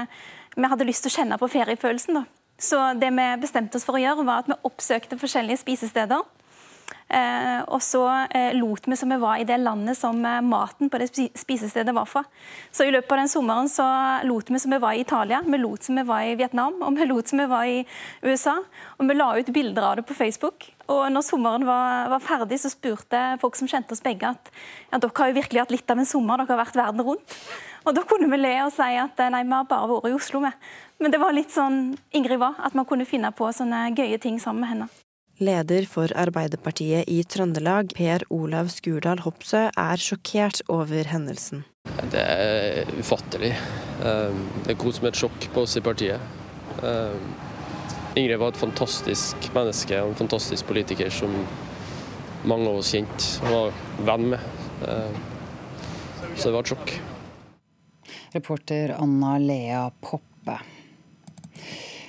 [0.55, 2.21] vi hadde lyst til å kjenne på feriefølelsen.
[2.21, 2.23] Da.
[2.63, 6.23] Så det vi bestemte oss for å gjøre, var at vi oppsøkte forskjellige spisesteder.
[7.13, 8.01] Eh, og så
[8.33, 11.93] eh, lot vi som vi var i det landet som eh, maten på det spisestedet
[11.93, 12.23] var fra.
[12.73, 13.85] Så i løpet av den sommeren så
[14.25, 16.97] lot vi som vi var i Italia, vi lot som vi var i Vietnam og
[16.97, 17.83] vi lot som vi var i
[18.23, 18.55] USA.
[18.97, 20.71] Og vi la ut bilder av det på Facebook.
[20.89, 24.49] Og når sommeren var, var ferdig, så spurte folk som kjente oss begge at
[24.89, 27.37] ja, dere har jo virkelig hatt litt av en sommer, dere har vært verden rundt.
[27.83, 30.41] Og da kunne vi le og si at nei, vi har bare vært i Oslo,
[30.43, 30.57] med.
[31.03, 34.39] Men det var litt sånn Ingrid var, at man kunne finne på sånne gøye ting
[34.41, 35.02] sammen med henne.
[35.43, 41.65] Leder for Arbeiderpartiet i Trøndelag, Per Olav Skurdal Hopsø, er sjokkert over hendelsen.
[42.11, 43.51] Det er ufattelig.
[44.07, 46.21] Ehm, det kom som et sjokk på oss i partiet.
[46.83, 47.27] Ehm,
[48.15, 51.33] Ingrid var et fantastisk menneske og en fantastisk politiker som
[52.47, 54.51] mange av oss kjente og var venn med.
[54.87, 55.17] Ehm,
[56.35, 56.95] så det var et sjokk.
[58.33, 60.59] Reporter Anna Lea Poppe.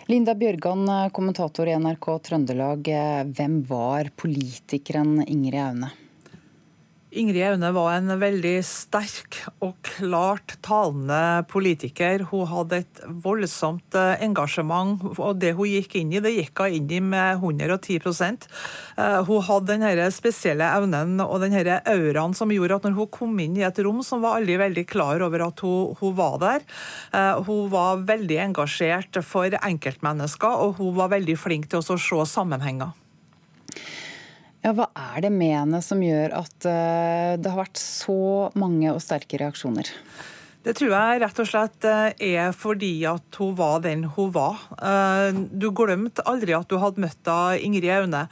[0.05, 0.85] Linda Bjørgan,
[1.17, 2.89] kommentator i NRK Trøndelag.
[3.33, 5.89] Hvem var politikeren Ingrid Aune?
[7.15, 12.25] Ingrid Aune var en veldig sterk og klart talende politiker.
[12.31, 16.75] Hun hadde et voldsomt eh, engasjement, og det hun gikk inn i, det gikk hun
[16.81, 22.81] inn i med 110 eh, Hun hadde den spesielle evnen og den auraen som gjorde
[22.81, 25.63] at når hun kom inn i et rom, så var alle veldig klar over at
[25.63, 26.67] hun, hun var der.
[27.15, 32.27] Eh, hun var veldig engasjert for enkeltmennesker, og hun var veldig flink til å se
[32.35, 33.04] sammenhenger.
[34.65, 38.95] Ja, Hva er det med henne som gjør at uh, det har vært så mange
[38.95, 39.91] og sterke reaksjoner?
[40.65, 44.63] Det tror jeg rett og slett eh, er fordi at hun var den hun var.
[44.81, 47.29] Eh, du glemte aldri at du hadde møtt
[47.61, 48.23] Ingrid Aune.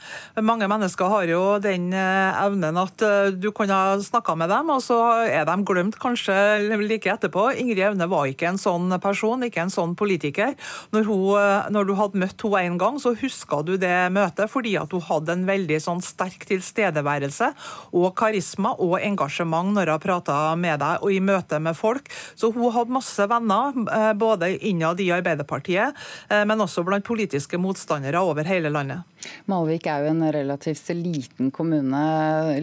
[0.41, 3.03] Mange mennesker har jo den eh, evnen at
[3.37, 6.33] du kunne ha snakka med dem, og så er de glemt kanskje
[6.81, 7.51] like etterpå.
[7.61, 10.55] Ingrid Aune var ikke en sånn person, ikke en sånn politiker.
[10.95, 14.73] Når, hun, når du hadde møtt henne en gang, så huska du det møtet fordi
[14.81, 17.53] at hun hadde en veldig sånn sterk tilstedeværelse
[17.93, 22.09] og karisma og engasjement når hun prata med deg og i møte med folk.
[22.35, 25.97] Så hun hadde masse venner, eh, både innad i Arbeiderpartiet,
[26.29, 29.03] eh, men også blant politiske motstandere over hele landet.
[29.47, 32.03] Malvik er jo en relativt liten kommune.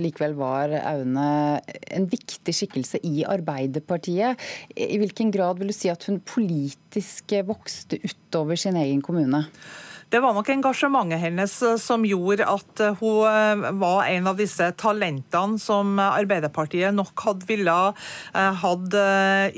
[0.00, 1.28] Likevel var Aune
[1.90, 4.40] en viktig skikkelse i Arbeiderpartiet.
[4.76, 9.46] I hvilken grad vil du si at hun politisk vokste utover sin egen kommune?
[10.10, 14.38] Det var nok engasjementet hennes eh, som gjorde at eh, hun eh, var en av
[14.40, 17.74] disse talentene som Arbeiderpartiet nok hadde ville
[18.34, 18.94] hatt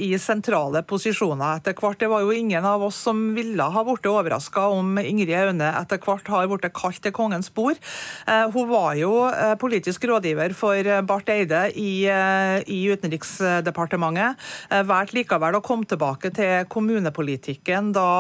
[0.01, 1.99] i sentrale posisjoner etter hvert.
[2.01, 6.01] Det var jo ingen av oss som ville ha blitt overraska om Ingrid Aune etter
[6.03, 7.79] hvert har blitt kalt til kongens bord.
[8.27, 9.13] Hun var jo
[9.61, 14.41] politisk rådgiver for Barth Eide i, i Utenriksdepartementet.
[14.89, 18.11] Valgte likevel å komme tilbake til kommunepolitikken da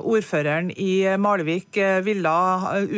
[0.00, 2.32] ordføreren i Malmö Malvik eh, ville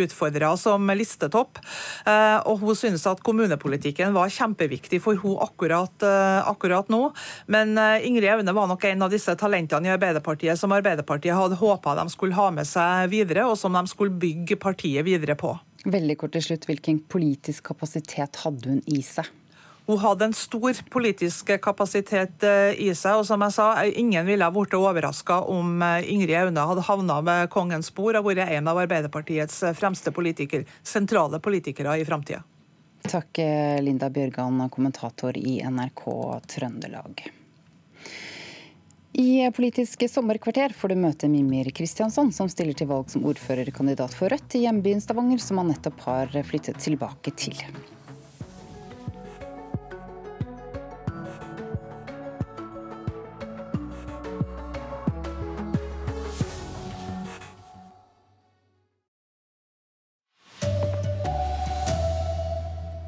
[0.04, 1.60] utfordre som listetopp.
[2.06, 7.02] Eh, og hun synes at kommunepolitikken var kjempeviktig for hun akkurat, eh, akkurat nå.
[7.52, 11.96] Men Ingrid Aune var nok en av disse talentene i Arbeiderpartiet som Arbeiderpartiet hadde håpa
[11.98, 15.54] de skulle ha med seg videre, og som de skulle bygge partiet videre på.
[15.86, 19.28] Veldig kort til slutt, Hvilken politisk kapasitet hadde hun i seg?
[19.86, 24.42] Hun hadde en stor politisk kapasitet eh, i seg, og som jeg sa, ingen ville
[24.42, 28.72] ha blitt overraska om eh, Ingrid Aune hadde havna ved kongens bord og vært en
[28.72, 32.42] av Arbeiderpartiets eh, fremste politiker, sentrale politikere i framtida.
[33.06, 33.38] Takk,
[33.86, 36.02] Linda Bjørgan, kommentator i NRK
[36.50, 37.28] Trøndelag.
[39.14, 44.34] I Politisk sommerkvarter får du møte Mimir Kristiansson, som stiller til valg som ordførerkandidat for
[44.34, 47.62] Rødt i hjembyen Stavanger, som han nettopp har flyttet tilbake til.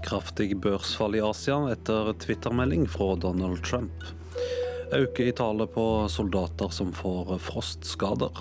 [0.08, 4.06] Kraftig børsfall i Asia etter twittermelding fra Donald Trump.
[4.96, 8.40] Øke i tallet på soldater som får frostskader.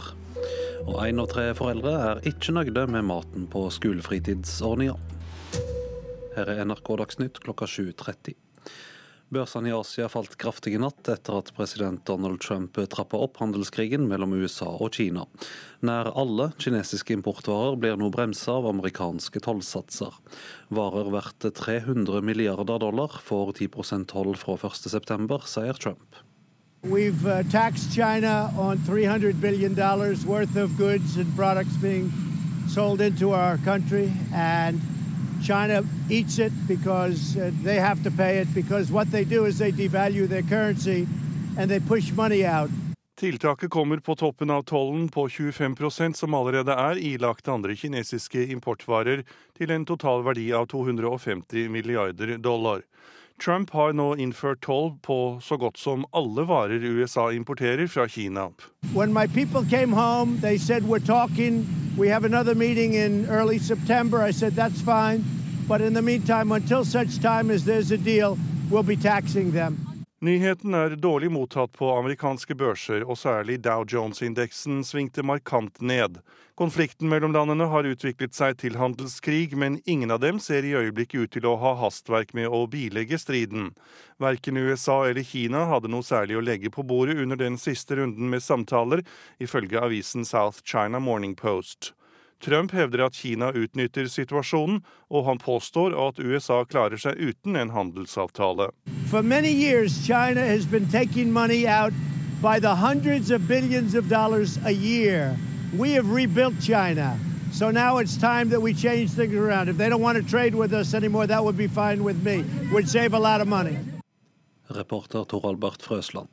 [0.87, 4.95] Og én av tre foreldre er ikke nøyde med maten på skolefritidsordninga.
[6.37, 8.46] Her er NRK Dagsnytt klokka 7.30.
[9.27, 14.05] Børsene i Asia falt kraftig i natt etter at president Donald Trump trappa opp handelskrigen
[14.07, 15.25] mellom USA og Kina.
[15.83, 20.15] Nær alle kinesiske importvarer blir nå bremsa av amerikanske tollsatser.
[20.71, 26.23] Varer verdt 300 milliarder dollar får 10% toll fra 1.9, sier Trump.
[26.83, 32.13] We've uh, taxed China on $300 billion worth of goods and products being
[32.69, 34.79] sold into our country, and
[35.43, 39.57] China eats it because uh, they have to pay it because what they do is
[39.57, 41.07] they devalue their currency
[41.57, 42.69] and they push money out.
[43.19, 49.23] Tiltaket kommer på toppen av tollen på 25% som allerede er ilagt andre kinesiske importvarer,
[49.57, 52.83] til en total verdi av 250 milliarder dollar.
[53.41, 58.51] Trump har nå innført toll på så godt som alle varer USA importerer fra Kina.
[58.93, 61.86] When my people came home, they said we're talking.
[61.97, 64.21] We have another meeting in early September.
[64.21, 65.25] I said that's fine,
[65.67, 68.37] but in the meantime, until such time as there's a deal,
[68.69, 69.86] we'll be taxing them.
[70.19, 76.17] Nyheten er dårlig mottatt på amerikanske børser, og særlig Dow Jones-indeksen svingte markant ned.
[76.57, 81.21] Konflikten mellom landene har utviklet seg til handelskrig, men ingen av dem ser i øyeblikket
[81.21, 83.75] ut til å ha hastverk med å bilegge striden.
[84.17, 88.33] Verken USA eller Kina hadde noe særlig å legge på bordet under den siste runden
[88.33, 89.05] med samtaler,
[89.37, 91.93] ifølge avisen South China Morning Post.
[92.39, 97.73] Trump hevder at Kina utnytter situasjonen, og han påstår at USA klarer seg uten en
[97.73, 98.69] handelsavtale.
[99.09, 101.93] For mange år China has been taking money out
[102.41, 105.37] by the hundreds of billions of dollars a year.
[105.77, 107.17] We have rebuilt China.
[107.51, 109.69] So now it's time that we change things around.
[109.69, 112.43] If they don't want to trade with us anymore, that would be fine with me.
[112.73, 113.77] We'd save a lot of money.
[114.69, 116.27] Reporter Tor Albert Frøsland.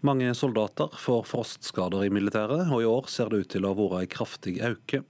[0.00, 3.78] Mange soldater får frostskader i militæret, og i år ser det ut til å ha
[3.80, 5.02] vært en kraftig økning.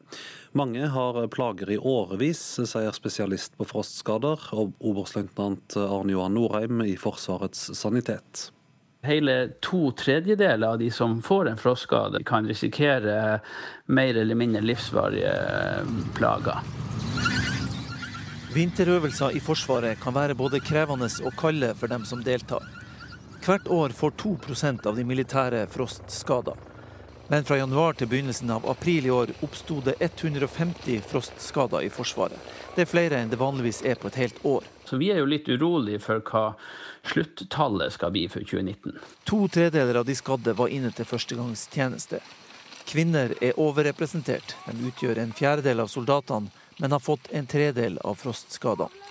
[0.57, 6.97] Mange har plager i årevis, sier spesialist på frostskader og oberstløytnant Arne Johan Norheim i
[6.97, 8.49] Forsvarets sanitet.
[9.05, 13.39] Hele to tredjedeler av de som får en frostskade, kan risikere
[13.93, 15.37] mer eller mindre livsvarige
[16.17, 16.65] plager.
[18.57, 22.65] Vinterøvelser i Forsvaret kan være både krevende og kalde for dem som deltar.
[23.45, 26.57] Hvert år får 2% av de militære frostskader.
[27.31, 32.39] Men fra januar til begynnelsen av april i år oppsto det 150 frostskader i Forsvaret.
[32.75, 34.65] Det er flere enn det vanligvis er på et helt år.
[34.89, 36.45] Så vi er jo litt urolige for hva
[37.05, 38.97] sluttallet skal bli for 2019.
[39.29, 42.23] To tredeler av de skadde var inne til førstegangstjeneste.
[42.89, 44.57] Kvinner er overrepresentert.
[44.65, 46.49] De utgjør en fjerdedel av soldatene,
[46.81, 49.08] men har fått en tredel av frostskadene.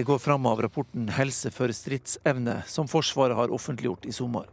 [0.00, 4.46] Det går fram av rapporten 'Helse for stridsevne', som Forsvaret har offentliggjort i sommer.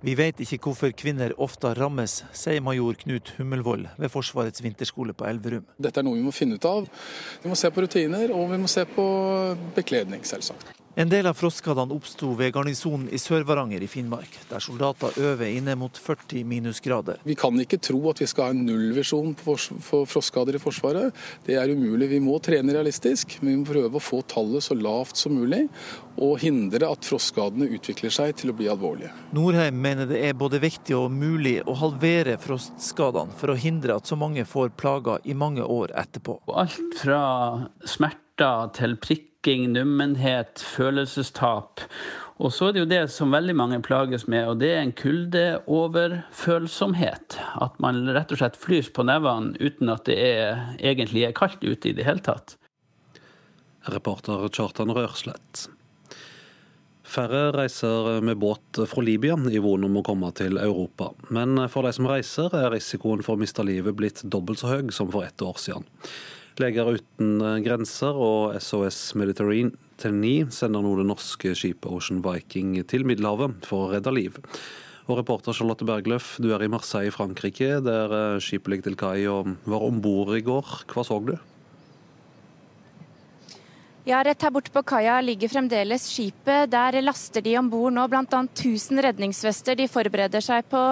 [0.00, 5.28] Vi vet ikke hvorfor kvinner ofte rammes, sier major Knut Hummelvold ved Forsvarets vinterskole på
[5.30, 5.62] Elverum.
[5.78, 6.88] Dette er noe vi må finne ut av.
[7.44, 9.06] Vi må se på rutiner, og vi må se på
[9.76, 10.74] bekledning, selvsagt.
[10.96, 15.74] En del av frostskadene oppsto ved garnisonen i Sør-Varanger i Finnmark, der soldater øver inne
[15.76, 17.18] mot 40 minusgrader.
[17.28, 21.12] Vi kan ikke tro at vi skal ha en nullvisjon for frostskader i Forsvaret.
[21.44, 22.08] Det er umulig.
[22.14, 25.66] Vi må trene realistisk, men vi må prøve å få tallet så lavt som mulig,
[26.16, 29.12] og hindre at frostskadene utvikler seg til å bli alvorlige.
[29.36, 34.08] Norheim mener det er både viktig og mulig å halvere frostskadene for å hindre at
[34.08, 36.40] så mange får plager i mange år etterpå.
[36.56, 37.20] Alt fra
[38.36, 41.80] smerter til prikking, nummenhet, følelsestap.
[42.38, 44.92] Og så er det jo det som veldig mange plages med, og det er en
[44.92, 47.38] kuldeoverfølsomhet.
[47.62, 51.64] At man rett og slett flyr på nevene uten at det er, egentlig er kaldt
[51.64, 52.56] ute i det hele tatt.
[53.88, 55.68] Reporter Kjartan Rørslett.
[57.06, 61.10] Færre reiser med båt fra Libya i von om å komme til Europa.
[61.30, 64.90] Men for de som reiser, er risikoen for å miste livet blitt dobbelt så høy
[64.92, 65.84] som for ett år siden.
[66.56, 73.66] Leger uten grenser og SOS Mediterranean sender nå det norske skipet Ocean Viking til Middelhavet
[73.68, 74.38] for å redde liv.
[75.06, 78.96] Og reporter Charlotte Bergløff, du er i Marseille i Frankrike, der eh, skipet ligger til
[78.98, 80.72] kai og var om bord i går.
[80.90, 81.36] Hva så du?
[84.06, 86.70] Ja, Rett her borte på kaia ligger fremdeles skipet.
[86.70, 88.22] Der laster de om bord nå bl.a.
[88.22, 89.78] 1000 redningsvester.
[89.78, 90.82] De forbereder seg på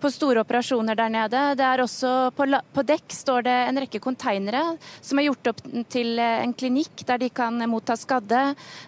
[0.00, 1.42] på store operasjoner der nede.
[1.56, 4.62] Det er også på, på dekk står det en rekke konteinere
[5.00, 8.42] som er gjort opp til eh, en klinikk der de kan motta skadde.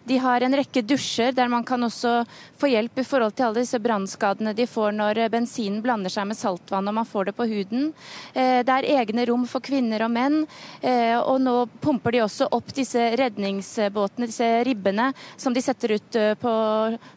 [0.09, 2.23] De har en rekke dusjer der man kan også
[2.61, 6.29] få hjelp i forhold til alle disse brannskadene de får når eh, bensinen blander seg
[6.29, 7.91] med saltvann og man får det på huden.
[8.35, 10.41] Eh, det er egne rom for kvinner og menn,
[10.89, 15.09] og nå pumper de også opp disse redningsbåtene, disse ribbene,
[15.41, 16.53] som de setter ut på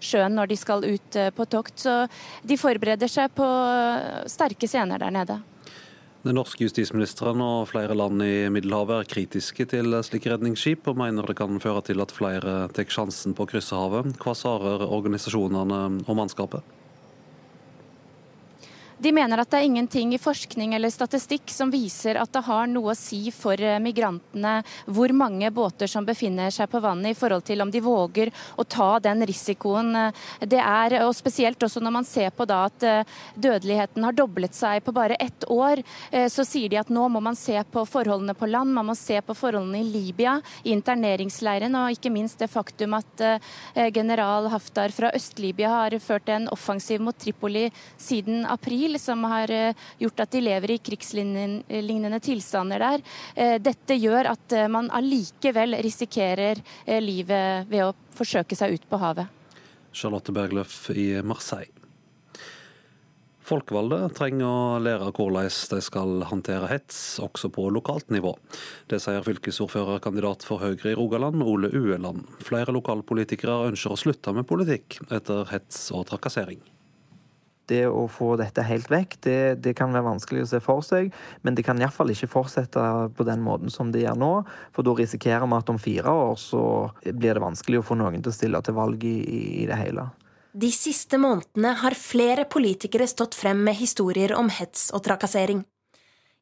[0.04, 1.84] sjøen når de skal ut på tokt.
[1.84, 1.96] Så
[2.48, 3.48] de forbereder seg på
[4.30, 5.40] sterke scener der nede.
[6.22, 11.26] Den norske justisministeren og flere land i Middelhavet er kritiske til slike redningsskip, og mener
[11.26, 14.14] det kan føre til at flere tar sjansen på å krysse havet.
[14.22, 16.62] Hva svarer organisasjonene og mannskapet?
[19.02, 22.68] De mener at det er ingenting i forskning eller statistikk som viser at det har
[22.70, 27.18] noe å si for eh, migrantene hvor mange båter som befinner seg på vannet, i
[27.18, 28.30] forhold til om de våger
[28.62, 29.98] å ta den risikoen.
[30.46, 34.84] Det er, og Spesielt også når man ser på at eh, dødeligheten har doblet seg
[34.86, 38.38] på bare ett år, eh, så sier de at nå må man se på forholdene
[38.38, 42.52] på land, man må se på forholdene i Libya, i interneringsleiren, og ikke minst det
[42.54, 43.26] faktum at
[43.94, 47.68] general Haftar fra Øst-Libya har ført en offensiv mot Tripoli
[48.02, 53.04] siden april som har eh, gjort at de lever i krigslignende tilstander der.
[53.36, 56.62] Eh, dette gjør at eh, man allikevel risikerer
[57.02, 59.30] livet ved å forsøke seg ut på havet.
[59.92, 61.72] Charlotte Bergløff i Marseille.
[63.52, 68.32] Folkevalgte trenger å lære hvordan de skal håndtere hets, også på lokalt nivå.
[68.88, 72.30] Det sier fylkesordførerkandidat for Høyre i Rogaland, Ole Ueland.
[72.46, 76.62] Flere lokalpolitikere ønsker å slutte med politikk etter hets og trakassering
[77.72, 81.12] det å få dette helt vekk, det, det, kan være vanskelig å se for seg.
[81.42, 82.86] Men det kan iallfall ikke fortsette
[83.18, 84.32] på den måten som det gjør nå.
[84.76, 86.64] For da risikerer vi at om fire år så
[87.08, 89.18] blir det vanskelig å få noen til å stille til valg i,
[89.64, 90.12] i det hele.
[90.52, 95.64] De siste månedene har flere politikere stått frem med historier om hets og trakassering.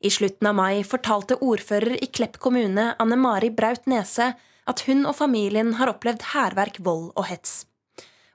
[0.02, 4.32] I slutten av mai fortalte ordfører i Klepp kommune Anne Mari Braut Nese
[4.70, 7.69] at hun og familien har opplevd hærverk, vold og hets.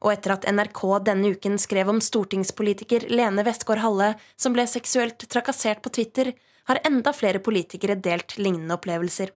[0.04, 5.80] Og etter at NRK denne uken skrev om stortingspolitiker Lene Westgård-Halle som ble seksuelt trakassert
[5.84, 6.34] på Twitter,
[6.68, 9.32] har enda flere politikere delt lignende opplevelser.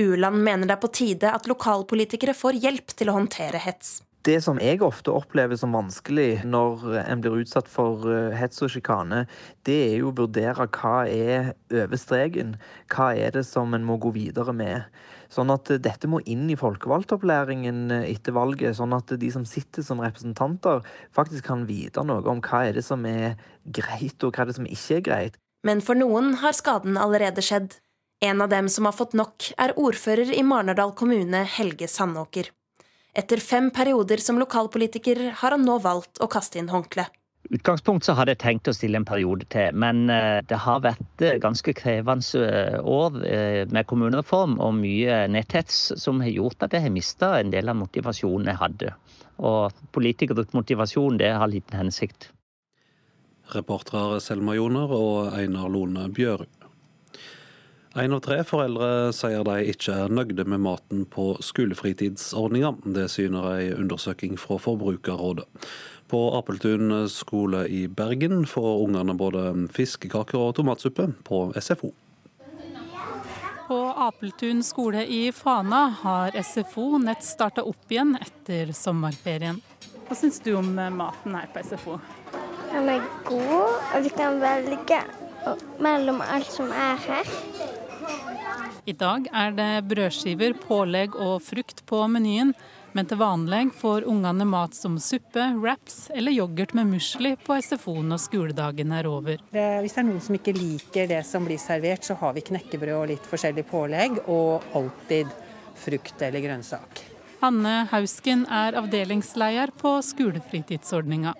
[0.00, 4.00] Uland mener det er på tide at lokalpolitikere får hjelp til å håndtere hets.
[4.22, 8.70] Det som jeg ofte opplever som vanskelig når en blir utsatt for eh, hets og
[8.70, 9.24] sjikane,
[9.66, 12.54] det er jo å vurdere hva er over streken.
[12.92, 14.86] Hva er det som en må gå videre med.
[15.32, 19.46] Sånn at eh, dette må inn i folkevalgtopplæringen eh, etter valget, sånn at de som
[19.48, 20.82] sitter som representanter,
[21.16, 24.58] faktisk kan vite noe om hva er det som er greit, og hva er det
[24.58, 25.40] som ikke er greit.
[25.66, 27.78] Men for noen har skaden allerede skjedd.
[28.22, 32.52] En av dem som har fått nok, er ordfører i Marnardal kommune, Helge Sandåker.
[33.18, 37.12] Etter fem perioder som lokalpolitiker har han nå valgt å kaste inn håndkleet
[37.50, 41.24] utgangspunkt så hadde jeg tenkt å stille en periode til, men eh, det har vært
[41.24, 43.18] eh, ganske krevende eh, år
[43.72, 47.80] med kommunereform og mye netthets som har gjort at jeg har mista en del av
[47.80, 48.94] motivasjonen jeg hadde.
[49.42, 52.30] Og politikernes motivasjon, det har liten hensikt.
[53.52, 56.61] Reportere Selma Joner og Einar Lone Bjørud.
[57.92, 62.70] Én av tre foreldre sier de ikke er nøyde med maten på skolefritidsordninga.
[62.88, 65.44] Det syner en undersøking fra Forbrukerrådet.
[66.08, 69.44] På Apeltun skole i Bergen får ungene både
[69.76, 71.92] fiskekaker og tomatsuppe på SFO.
[73.68, 79.60] På Apeltun skole i Fana har SFO nett starta opp igjen etter sommerferien.
[80.08, 82.00] Hva syns du om maten her på SFO?
[82.72, 85.04] Den er god, og vi kan velge
[85.82, 87.32] mellom alt som er her.
[88.82, 92.50] I dag er det brødskiver, pålegg og frukt på menyen.
[92.92, 97.94] Men til vanlig får ungene mat som suppe, wraps eller yoghurt med musli på SFO
[98.04, 99.38] når skoledagen er over.
[99.54, 102.42] Det, hvis det er noen som ikke liker det som blir servert, så har vi
[102.50, 105.30] knekkebrød og litt forskjellig pålegg, og alltid
[105.78, 107.04] frukt eller grønnsak.
[107.40, 111.36] Hanne Hausken er avdelingsleder på skolefritidsordninga.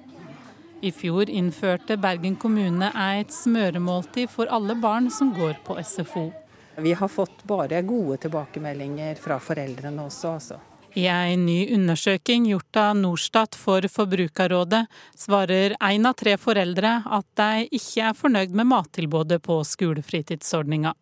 [0.83, 6.31] I fjor innførte Bergen kommune et smøremåltid for alle barn som går på SFO.
[6.77, 10.61] Vi har fått bare gode tilbakemeldinger fra foreldrene også, altså.
[10.95, 14.83] I en ny undersøking gjort av Norstat for Forbrukerrådet,
[15.17, 20.93] svarer én av tre foreldre at de ikke er fornøyd med mattilbudet på skolefritidsordninga.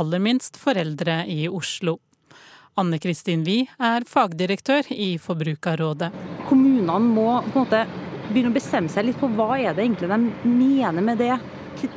[0.00, 1.98] Aller minst foreldre i Oslo.
[2.80, 6.08] Anne Kristin Wie er fagdirektør i Forbrukerrådet.
[6.48, 7.84] Kommunene må på en måte
[8.30, 11.36] begynne å bestemme seg litt på hva er det egentlig de mener med det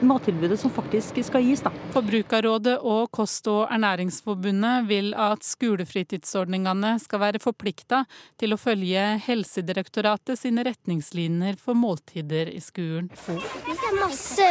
[0.02, 1.62] mattilbudet som faktisk skal gis.
[1.66, 1.72] Da.
[1.94, 8.04] Forbrukerrådet og Kost- og ernæringsforbundet vil at skolefritidsordningene skal være forplikta
[8.40, 13.10] til å følge Helsedirektoratet sine retningslinjer for måltider i skolen.
[13.28, 14.50] Det er masse,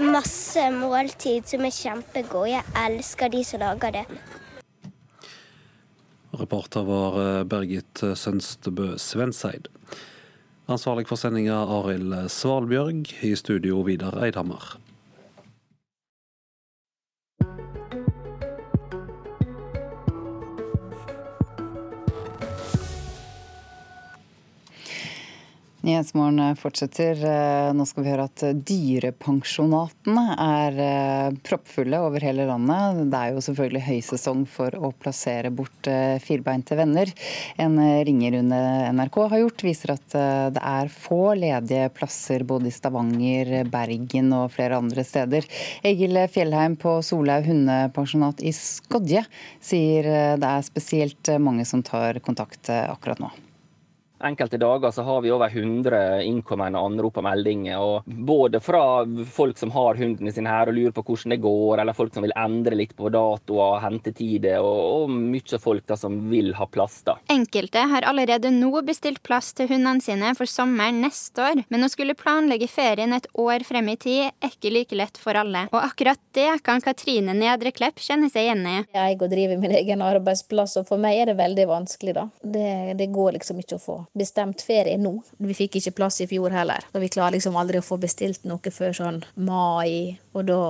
[0.00, 2.54] masse måltid som er kjempegode.
[2.54, 4.06] Jeg elsker de som lager det.
[6.30, 9.66] Reporter var eh, Bergit Sønstebø Svenseid.
[10.70, 13.08] Ansvarlig for sendinga Arild Svalbjørg.
[13.26, 14.76] I studio Vidar Eidhammer.
[25.80, 27.16] Nyhetsmorgen fortsetter.
[27.24, 33.06] Eh, nå skal vi høre at dyrepensjonatene er eh, proppfulle over hele landet.
[33.08, 37.08] Det er jo selvfølgelig høysesong for å plassere bort eh, firbeinte venner.
[37.56, 38.60] En ringerunde
[38.92, 40.18] NRK har gjort, viser at
[40.52, 45.48] det er få ledige plasser både i Stavanger, Bergen og flere andre steder.
[45.86, 49.24] Egil Fjellheim på Solhaug hundepensjonat i Skodje
[49.64, 53.32] sier det er spesielt mange som tar kontakt akkurat nå.
[54.22, 57.78] Enkelte dager så har vi over 100 innkommende anrop og meldinger.
[57.80, 58.82] og Både fra
[59.32, 62.26] folk som har hundene sine her og lurer på hvordan det går, eller folk som
[62.26, 66.66] vil endre litt på datoer og hentetider, og, og mye folk da som vil ha
[66.68, 67.00] plass.
[67.06, 67.16] da.
[67.32, 71.90] Enkelte har allerede nå bestilt plass til hundene sine for sommeren neste år, men å
[71.92, 75.64] skulle planlegge ferien et år frem i tid er ikke like lett for alle.
[75.72, 78.76] Og akkurat det kan Katrine Nedre Klepp kjenne seg igjen i.
[78.92, 82.28] Jeg går driver min egen arbeidsplass, og for meg er det veldig vanskelig, da.
[82.44, 85.12] Det, det går liksom ikke å få bestemt ferie nå.
[85.38, 86.84] Vi fikk ikke plass i fjor heller.
[86.92, 90.62] Så vi klarer liksom aldri å få bestilt noe før sånn mai, og da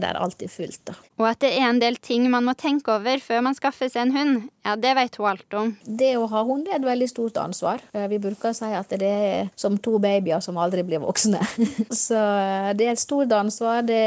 [0.00, 0.80] er det alltid fullt.
[0.88, 0.96] da.
[1.20, 4.06] Og at det er en del ting man må tenke over før man skaffer seg
[4.06, 5.70] en hund, ja, det vet hun alt om.
[5.82, 7.82] Det å ha hund er et veldig stort ansvar.
[7.92, 11.40] Eh, vi bruker å si at det er som to babyer som aldri blir voksne.
[12.04, 13.82] Så eh, det er et stort ansvar.
[13.86, 14.02] Det,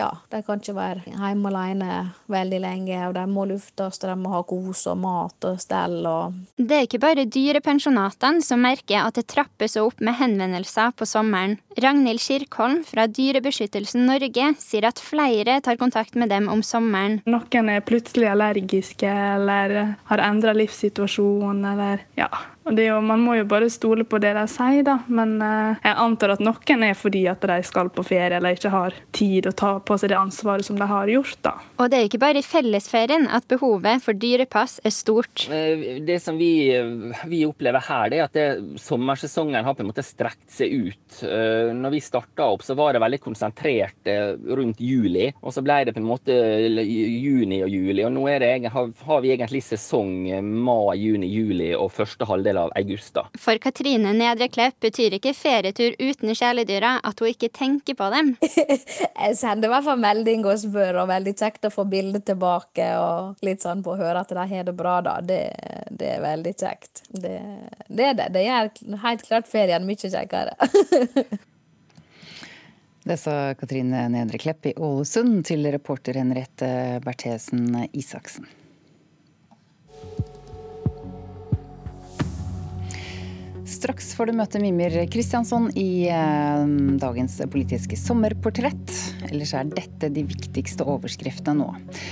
[0.00, 2.00] ja, de kan ikke være hjemme alene
[2.32, 6.00] veldig lenge, og de må luftes, og de må ha kos og mat og stell.
[6.10, 11.06] Og det er ikke bare dyrepensjonatene som merker at det trappes opp med henvendelser på
[11.06, 11.60] sommeren.
[11.78, 17.20] Ragnhild Kirkholm fra Dyrebeskyttelsen Norge sier at flere tar kontakt med dem om sommeren.
[17.28, 19.76] Noen er plutselig allergiske eller
[20.10, 22.30] har endra livssituasjon eller ja,
[22.70, 24.98] jo, man må jo bare stole på det de sier, da.
[25.10, 28.70] Men uh, jeg antar at noen er fordi at de skal på ferie eller ikke
[28.72, 31.38] har tid å ta på seg det ansvaret som de har gjort.
[31.42, 31.56] da.
[31.82, 35.46] Og det er ikke bare i fellesferien at behovet for dyrepass er stort.
[35.50, 36.70] Eh, det som vi,
[37.28, 41.18] vi opplever her, det er at det, sommersesongen har på en måte strekt seg ut.
[41.22, 44.12] Uh, når vi starta opp, så var det veldig konsentrert
[44.52, 45.28] rundt juli.
[45.42, 46.34] Og så ble det på en måte
[46.72, 48.04] juni og juli.
[48.06, 52.72] Og nå det, har vi egentlig sesong mai, juni, juli og første halvdel del av
[52.74, 53.14] august.
[53.14, 53.26] da.
[53.38, 58.34] For Katrine Nedre Klepp betyr ikke ferietur uten kjæledyra at hun ikke tenker på dem.
[59.22, 62.88] jeg sender i hvert fall melding og spør, og veldig kjekt å få bilde tilbake
[63.00, 65.18] og litt sånn på å høre at de har det bra, da.
[65.24, 65.40] Det,
[65.90, 67.04] det er veldig kjekt.
[67.08, 67.38] Det,
[67.88, 68.28] det er det.
[68.36, 68.74] Det gjør
[69.06, 70.56] helt klart ferien mye kjekkere.
[73.02, 78.46] Det sa Katrine Nedre Klepp i Ålesund til reporter Henriette Berthesen Isaksen.
[83.72, 86.64] Straks får du møte Mimir Kristiansson i eh,
[87.00, 88.92] dagens politiske sommerportrett.
[89.30, 91.70] Ellers er dette de viktigste overskriftene nå.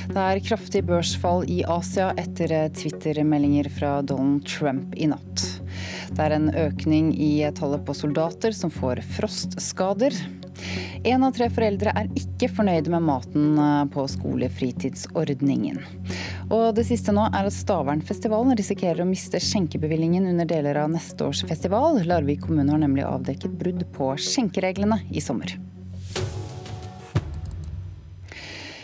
[0.09, 5.45] Det er kraftig børsfall i Asia etter eh, Twitter-meldinger fra Donald Trump i natt.
[6.11, 10.17] Det er en økning i tallet på soldater som får frostskader.
[11.05, 15.81] Én av tre foreldre er ikke fornøyde med maten eh, på skolefritidsordningen.
[16.51, 21.29] Og det siste nå er at Stavernfestivalen risikerer å miste skjenkebevilgningen under deler av neste
[21.29, 22.03] års festival.
[22.05, 25.57] Larvik kommune har nemlig avdekket brudd på skjenkereglene i sommer.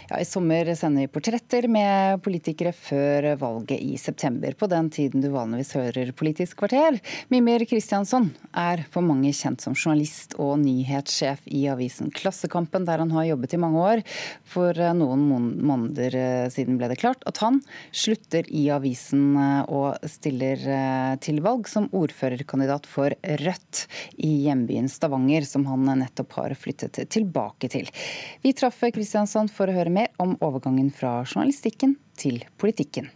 [0.06, 4.54] Ja, I sommer sender vi portretter med politikere før valget i september.
[4.54, 7.00] På den tiden du vanligvis hører Politisk kvarter.
[7.26, 13.10] Mimir Kristiansson er for mange kjent som journalist og nyhetssjef i avisen Klassekampen, der han
[13.16, 14.04] har jobbet i mange år.
[14.46, 15.24] For eh, noen
[15.66, 17.58] måneder eh, siden ble det klart at han
[17.90, 20.62] slutter i avisen eh, og stiller
[21.18, 23.10] til valg som ordførerkandidat for
[23.42, 23.82] Rødt
[24.22, 27.90] i hjembyen Stavanger, som han nettopp har flyttet tilbake til.
[28.46, 33.08] Vi traff Kristiansson for å høre mer om overgangen fra journalistikken til politikken.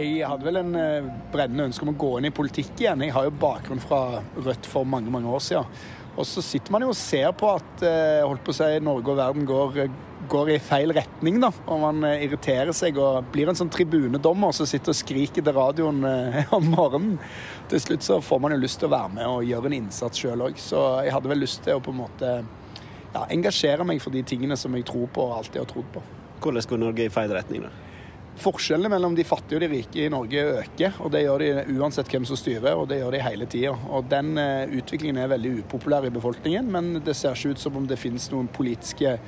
[0.00, 3.02] Jeg hadde vel en eh, brennende ønske om å gå inn i politikk igjen.
[3.04, 5.80] Jeg har jo bakgrunn fra Rødt for mange mange år siden.
[6.14, 9.12] Og så sitter man jo og ser på at eh, holdt på å si, Norge
[9.12, 9.82] og verden går
[10.30, 11.50] går i feil retning, da.
[11.66, 15.56] Og man eh, irriterer seg og blir en sånn tribunedommer som sitter og skriker til
[15.56, 17.18] radioen eh, om morgenen.
[17.70, 20.22] Til slutt så får man jo lyst til å være med og gjøre en innsats
[20.22, 20.58] sjøl òg.
[20.62, 24.24] Så jeg hadde vel lyst til å på en måte ja, engasjere meg for de
[24.26, 26.02] tingene som jeg tror på og alltid har trodd på.
[26.40, 27.86] Hvordan går Norge i feil retning, da?
[28.40, 32.08] Forskjellene mellom de fattige og de rike i Norge øker, og det gjør de uansett
[32.08, 33.74] hvem som styrer, og det gjør de hele tida.
[33.92, 37.76] Og den uh, utviklingen er veldig upopulær i befolkningen, men det ser ikke ut som
[37.76, 39.18] om det finnes noen politiske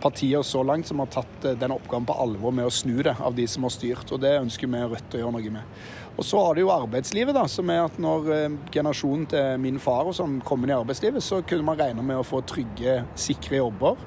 [0.00, 3.16] partier så langt som har tatt eh, den oppgaven på alvor med å snu det
[3.20, 4.10] av de som har styrt.
[4.12, 5.80] og Det ønsker vi Rødt å gjøre noe med.
[6.16, 9.80] Og Så har det jo arbeidslivet, da, som er at når eh, generasjonen til min
[9.82, 13.00] far og sånn kom inn i arbeidslivet, så kunne man regne med å få trygge,
[13.14, 14.00] sikre jobber.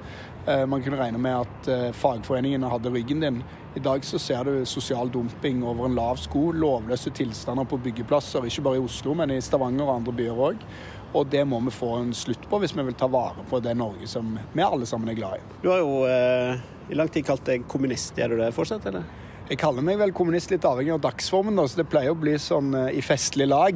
[0.45, 3.43] Eh, man kunne regne med at fagforeningene hadde ryggen din.
[3.73, 8.45] I dag så ser du sosial dumping over en lav sko, lovløse tilstander på byggeplasser,
[8.45, 10.67] ikke bare i Oslo, men i Stavanger og andre byer òg.
[11.13, 13.75] Og det må vi få en slutt på hvis vi vil ta vare på det
[13.77, 15.43] Norge som vi alle sammen er glad i.
[15.61, 18.17] Du har jo eh, i lang tid kalt deg kommunist.
[18.17, 19.05] Er du det fortsatt, eller?
[19.43, 22.37] Jeg kaller meg vel kommunist litt avhengig av dagsformen, da, så det pleier å bli
[22.39, 23.75] sånn eh, i festlig lag.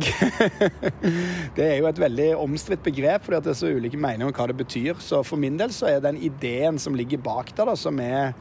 [1.57, 4.47] det er jo et veldig omstridt begrep, fordi det er så ulike meninger om hva
[4.47, 4.95] det betyr.
[5.03, 8.33] Så for min del så er den ideen som ligger bak der, da, som er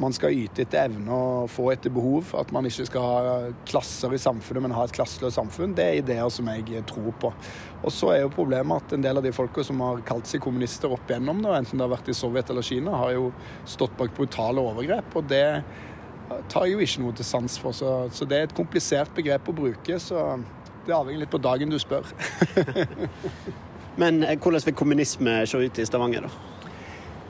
[0.00, 2.30] man skal yte etter evne og få etter behov.
[2.38, 3.34] At man ikke skal ha
[3.68, 5.74] klasser i samfunnet, men ha et klasseløst samfunn.
[5.76, 7.32] Det er ideer som jeg tror på.
[7.82, 10.42] Og så er jo problemet at en del av de folka som har kalt seg
[10.44, 13.32] kommunister opp igjennom, det, enten det har vært i Sovjet eller Kina, har jo
[13.68, 15.16] stått bak brutale overgrep.
[15.18, 15.46] Og det
[16.52, 17.74] tar jo ikke noe til sans for.
[17.76, 19.98] Så, så det er et komplisert begrep å bruke.
[19.98, 20.22] Så
[20.86, 22.06] det avhenger litt på dagen du spør.
[24.00, 26.52] Men eh, hvordan vil kommunisme se ut i Stavanger, da?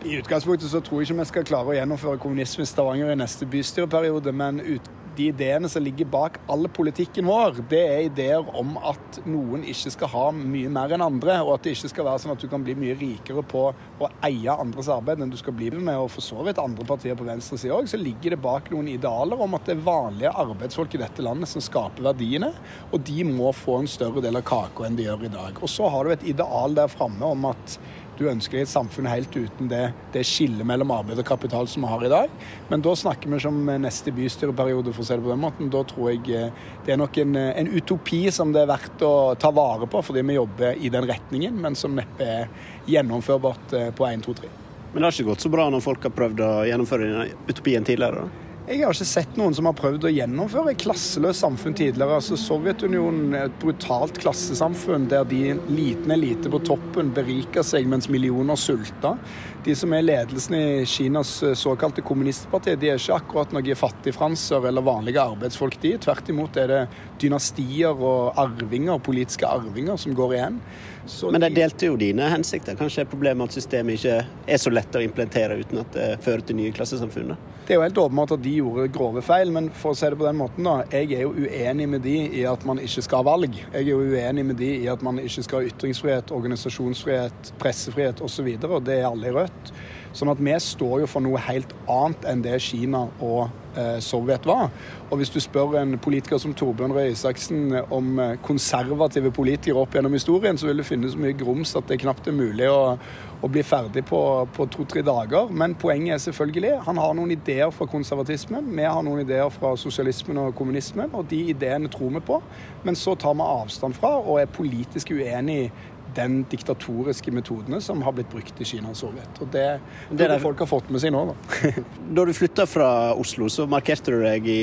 [0.02, 3.18] I utgangspunktet så tror jeg ikke vi skal klare å gjennomføre kommunisme i Stavanger i
[3.18, 8.48] neste bystyreperiode, men ut, de ideene som ligger bak all politikken vår, det er ideer
[8.58, 12.08] om at noen ikke skal ha mye mer enn andre, og at det ikke skal
[12.08, 15.38] være sånn at du kan bli mye rikere på å eie andres arbeid enn du
[15.40, 15.94] skal bli med.
[15.96, 19.40] Og for så vidt andre partier på venstresida òg, så ligger det bak noen idealer
[19.40, 22.52] om at det er vanlige arbeidsfolk i dette landet som skaper verdiene,
[22.90, 25.60] og de må få en større del av kaka enn de gjør i dag.
[25.62, 27.78] Og så har du et ideal der framme om at
[28.18, 29.82] du ønsker deg et samfunn helt uten det,
[30.14, 32.34] det skillet mellom arbeid og kapital som vi har i dag.
[32.68, 35.72] Men da snakker vi ikke om neste bystyreperiode, for å si det på den måten.
[35.72, 39.14] Da tror jeg eh, det er nok en, en utopi som det er verdt å
[39.40, 43.90] ta vare på, fordi vi jobber i den retningen, men som neppe er gjennomførbart eh,
[43.96, 44.54] på 1, 2, 3.
[44.92, 48.26] Men det har ikke gått så bra når folk har prøvd å gjennomføre utopien tidligere?
[48.26, 48.51] da?
[48.62, 52.20] Jeg har ikke sett noen som har prøvd å gjennomføre et klasseløst samfunn tidligere.
[52.20, 58.06] Altså Sovjetunionen er et brutalt klassesamfunn der de liten elite på toppen beriker seg mens
[58.06, 59.18] millioner sulter.
[59.66, 64.70] De som er ledelsen i Kinas eh, såkalte kommunistparti, de er ikke akkurat noen fattigfranser
[64.70, 65.96] eller vanlige arbeidsfolk, de.
[66.06, 66.80] Tvert imot er det
[67.22, 70.62] dynastier og arvinger, politiske arvinger som går igjen.
[71.06, 72.76] Så Men de delte jo dine hensikter.
[72.78, 76.44] Kanskje er problemet at systemet ikke er så lett å implementere uten at det fører
[76.46, 77.34] til nye klassesamfunn?
[77.66, 80.18] Det er jo helt åpenbart at de gjorde grove feil, men for å si det
[80.18, 80.82] på den måten, da.
[80.90, 83.58] Jeg er jo uenig med de i at man ikke skal ha valg.
[83.60, 88.22] Jeg er jo uenig med de i at man ikke skal ha ytringsfrihet, organisasjonsfrihet, pressefrihet
[88.22, 88.50] osv.
[88.50, 89.74] Og, så og det er alle i Rødt.
[90.12, 93.48] Sånn at vi står jo for noe helt annet enn det Kina og
[93.78, 94.70] eh, Sovjet var.
[95.10, 99.96] Og hvis du spør en politiker som Torbjørn Røe Isaksen om eh, konservative politikere opp
[99.96, 102.96] gjennom historien, så vil du finne så mye grums at det knapt er mulig å,
[103.42, 104.20] å bli ferdig på,
[104.52, 105.48] på to-tre dager.
[105.48, 108.68] Men poenget er selvfølgelig han har noen ideer fra konservatismen.
[108.76, 112.42] Vi har noen ideer fra sosialismen og kommunismen, og de ideene tror vi på.
[112.84, 115.70] Men så tar vi avstand fra og er politisk uenig
[116.16, 119.40] den diktatoriske metodene som har blitt brukt i Kina og Sovjet.
[119.40, 119.66] Og det,
[120.10, 121.24] det er det folk har fått med seg nå.
[121.32, 121.72] Da,
[122.18, 122.88] da du flytta fra
[123.18, 124.60] Oslo, så markerte du deg i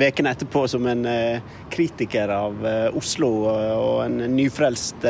[0.00, 5.06] ukene uh, etterpå som en uh, kritiker av uh, Oslo og en nyfrelst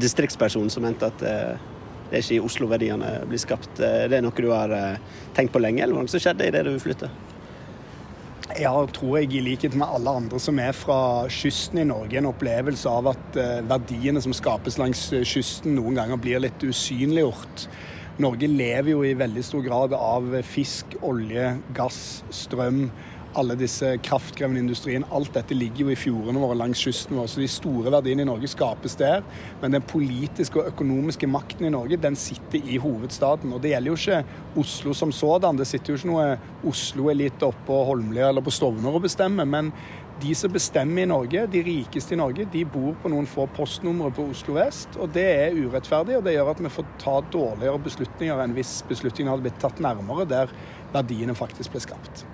[0.00, 3.76] distriktsperson som mente at det er ikke i Oslo verdiene blir skapt.
[3.76, 4.72] Det er noe du har
[5.36, 7.10] tenkt på lenge, eller hva som skjedde det du flytta?
[8.52, 12.28] Jeg tror jeg, i likhet med alle andre som er fra kysten i Norge, en
[12.28, 17.64] opplevelse av at eh, verdiene som skapes langs eh, kysten, noen ganger blir litt usynliggjort.
[18.20, 22.84] Norge lever jo i veldig stor grad av fisk, olje, gass, strøm
[23.38, 25.04] alle disse kraftkrevende industrien.
[25.14, 27.28] Alt dette ligger jo i fjordene våre langs kysten vår.
[27.30, 29.24] Så de store verdiene i Norge skapes der.
[29.62, 33.52] Men den politiske og økonomiske makten i Norge, den sitter i hovedstaden.
[33.54, 35.58] Og det gjelder jo ikke Oslo som sådan.
[35.60, 36.30] Det sitter jo ikke noe
[36.70, 39.48] Oslo-elite oppe på Holmlia eller på Stovner og bestemmer.
[39.48, 39.72] Men
[40.22, 44.12] de som bestemmer i Norge, de rikeste i Norge, de bor på noen få postnumre
[44.14, 44.94] på Oslo vest.
[45.00, 48.78] Og det er urettferdig, og det gjør at vi får ta dårligere beslutninger enn hvis
[48.88, 50.54] beslutningene hadde blitt tatt nærmere der
[50.94, 52.26] verdiene faktisk ble skapt.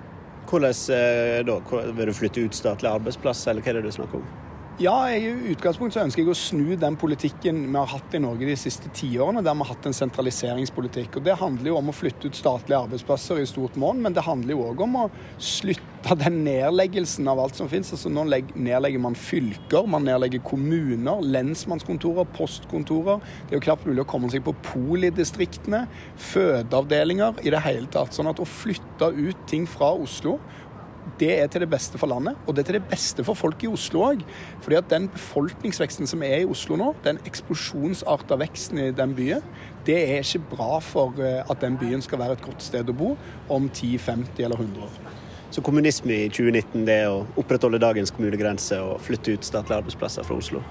[0.51, 1.59] Hvordan eh, da?
[1.95, 4.40] Vil du flytte ut statlige arbeidsplasser, eller hva er det du snakker om?
[4.81, 8.47] Ja, i utgangspunktet så ønsker jeg å snu den politikken vi har hatt i Norge
[8.49, 11.19] de siste tiårene, der vi har hatt en sentraliseringspolitikk.
[11.19, 14.23] Og Det handler jo om å flytte ut statlige arbeidsplasser i stort monn, men det
[14.25, 15.05] handler jo òg om å
[15.37, 17.91] slutte den nedleggelsen av alt som finnes.
[17.93, 23.21] Altså Nå nedlegger man fylker, man nedlegger kommuner, lensmannskontorer, postkontorer.
[23.21, 25.83] Det er jo knapt mulig å komme seg på polidistriktene,
[26.31, 28.17] fødeavdelinger, i det hele tatt.
[28.17, 30.39] Sånn at å flytte ut ting fra Oslo
[31.19, 33.63] det er til det beste for landet, og det er til det beste for folk
[33.63, 34.23] i Oslo òg.
[34.61, 39.45] Fordi at den befolkningsveksten som er i Oslo nå, den eksplosjonsarta veksten i den byen,
[39.85, 42.97] det er ikke bra for eh, at den byen skal være et godt sted å
[42.97, 43.15] bo
[43.49, 45.17] om 10, 50 eller 100 år.
[45.51, 50.23] Så kommunisme i 2019 det er å opprettholde dagens kommunegrense og flytte ut statlige arbeidsplasser
[50.23, 50.61] fra Oslo?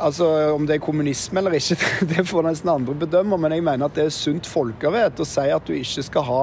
[0.00, 1.76] Altså, Om det er kommunisme eller ikke,
[2.10, 3.38] det får nesten andre bedømme.
[3.38, 6.42] Men jeg mener at det er sunt folkevett å si at du ikke skal ha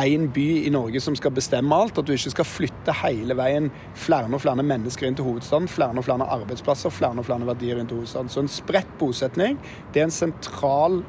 [0.00, 1.98] én by i Norge som skal bestemme alt.
[1.98, 5.68] At du ikke skal flytte hele veien flere og flere mennesker inn til hovedstaden.
[5.70, 8.32] Flere og flere arbeidsplasser, flere og flere verdier inn til hovedstaden.
[8.32, 9.60] Så en spredt bosetning
[9.94, 11.02] det er en sentral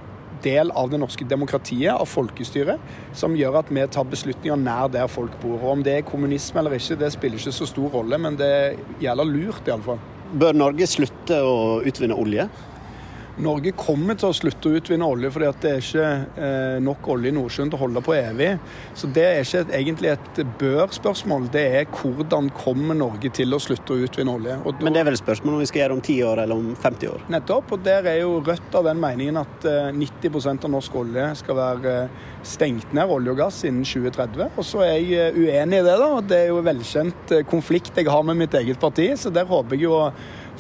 [0.44, 2.82] del av det norske demokratiet, av folkestyret,
[3.18, 5.58] som gjør at vi tar beslutninger nær der folk bor.
[5.62, 8.54] Og Om det er kommunisme eller ikke, det spiller ikke så stor rolle, men det
[9.02, 10.02] gjelder lurt iallfall.
[10.36, 12.50] Bør Norge slutte å utvinne olje?
[13.44, 16.10] Norge kommer til å slutte å utvinne olje fordi det er ikke
[16.46, 18.52] eh, nok olje i Nordsjøen til å holde på evig.
[18.96, 23.96] Så det er ikke egentlig et bør-spørsmål, det er hvordan kommer Norge til å slutte
[23.96, 24.56] å utvinne olje.
[24.64, 26.64] Da, Men det er vel spørsmålet om vi skal gjøre det om 10 år eller
[26.64, 27.26] om 50 år?
[27.36, 31.28] Nettopp, og der er jo Rødt av den meningen at eh, 90% av norsk olje
[31.42, 34.54] skal være eh, stengt ned, olje og gass, innen 2030.
[34.56, 36.10] Og så er jeg eh, uenig i det, da.
[36.30, 39.78] Det er jo velkjent eh, konflikt jeg har med mitt eget parti, så der håper
[39.78, 40.00] jeg jo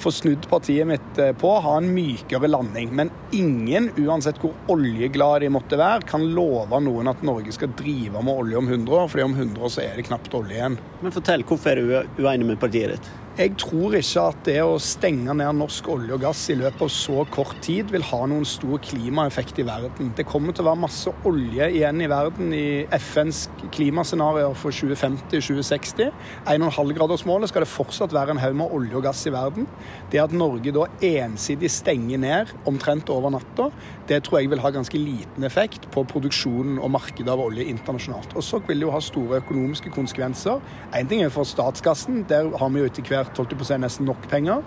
[0.02, 2.94] få snudd partiet mitt eh, på, ha en mykere landing.
[2.96, 8.24] Men ingen, uansett hvor oljeglad de måtte være, kan love noen at Norge skal drive
[8.24, 10.80] med olje om 100 år, fordi om 100 år så er det knapt olje igjen.
[11.02, 13.14] Men fortell, hvorfor er du uenig med partiet ditt?
[13.36, 16.92] Jeg tror ikke at det å stenge ned norsk olje og gass i løpet av
[16.96, 20.14] så kort tid vil ha noen stor klimaeffekt i verden.
[20.16, 23.42] Det kommer til å være masse olje igjen i verden i FNs
[23.76, 26.16] klimascenarioer for 2050-2060.
[26.54, 29.68] 1,5-gradersmålet skal det fortsatt være en haug med olje og gass i verden.
[30.12, 33.70] Det at Norge da ensidig stenger ned omtrent over natta,
[34.10, 38.36] det tror jeg vil ha ganske liten effekt på produksjonen og markedet av olje internasjonalt.
[38.38, 40.62] Og så vil det jo ha store økonomiske konsekvenser.
[40.94, 43.80] Én ting er for statskassen, der har vi jo etter hvert holdt på å si,
[43.82, 44.62] nesten nok penger.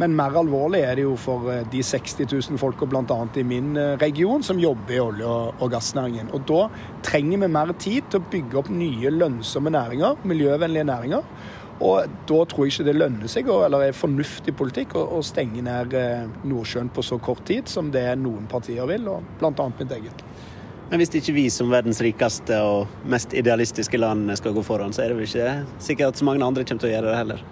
[0.00, 3.18] Men mer alvorlig er det jo for eh, de 60 000 folka bl.a.
[3.36, 6.30] i min eh, region som jobber i olje- og gassnæringen.
[6.36, 6.66] Og da
[7.06, 11.26] trenger vi mer tid til å bygge opp nye lønnsomme næringer, miljøvennlige næringer.
[11.80, 15.94] Og da tror jeg ikke det lønner seg, eller er fornuftig politikk, å, stenge ned
[15.96, 19.68] eh, Nordsjøen på så kort tid som det noen partier vil, og bl.a.
[19.78, 20.24] mitt eget.
[20.90, 25.04] Men hvis ikke vi som verdens rikeste og mest idealistiske land skal gå foran, så
[25.04, 27.44] er det vel ikke sikkert at så mange andre kommer til å gjøre det heller?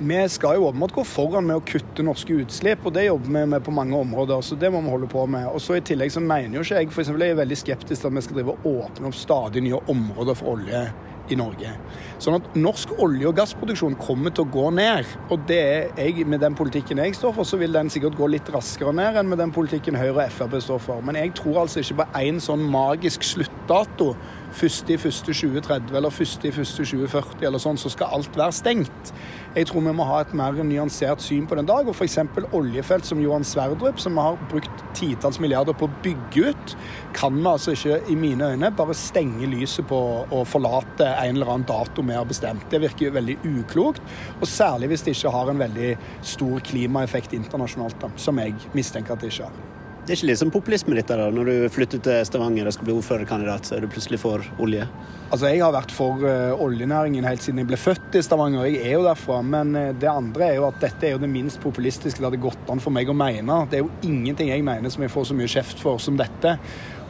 [0.00, 3.44] Vi skal jo åpenbart gå foran med å kutte norske utslipp, og det jobber vi
[3.52, 4.40] med på mange områder.
[4.40, 5.46] så det må vi holde på med.
[5.52, 8.00] Og så I tillegg så mener jo ikke jeg for eksempel, jeg er veldig skeptisk
[8.00, 10.82] til at vi skal drive og åpne opp stadig nye områder for olje
[11.28, 11.72] i Norge.
[12.20, 15.08] Sånn at norsk olje- og gassproduksjon kommer til å gå ned.
[15.30, 18.28] Og det er jeg, med den politikken jeg står for, så vil den sikkert gå
[18.30, 21.04] litt raskere ned enn med den politikken Høyre og Frp står for.
[21.06, 24.14] Men jeg tror altså ikke på én sånn magisk sluttdato.
[24.50, 29.12] 1.1.2030 eller 1.1.2040 eller sånn, så skal alt være stengt.
[29.50, 31.88] Jeg tror vi må ha et mer nyansert syn på den dag.
[31.90, 32.20] Og f.eks.
[32.54, 36.76] oljefelt som Johan Sverdrup, som vi har brukt titalls milliarder på å bygge ut,
[37.16, 41.50] kan vi altså ikke, i mine øyne, bare stenge lyset på og forlate en eller
[41.50, 42.68] annen dato vi har bestemt.
[42.70, 44.02] Det virker veldig uklokt,
[44.38, 45.90] og særlig hvis det ikke har en veldig
[46.36, 49.69] stor klimaeffekt internasjonalt, da, som jeg mistenker at det ikke har.
[50.10, 52.86] Det er ikke litt som populisme ditt da, når du flytter til Stavanger og skal
[52.88, 54.82] bli ordførerkandidat, så er du plutselig for olje?
[55.30, 58.64] Altså, Jeg har vært for uh, oljenæringen helt siden jeg ble født i Stavanger.
[58.66, 59.36] Jeg er jo derfra.
[59.46, 62.40] Men uh, det andre er jo at dette er jo det minst populistiske det hadde
[62.42, 63.60] gått an for meg å mene.
[63.70, 66.56] Det er jo ingenting jeg mener som jeg får så mye kjeft for som dette.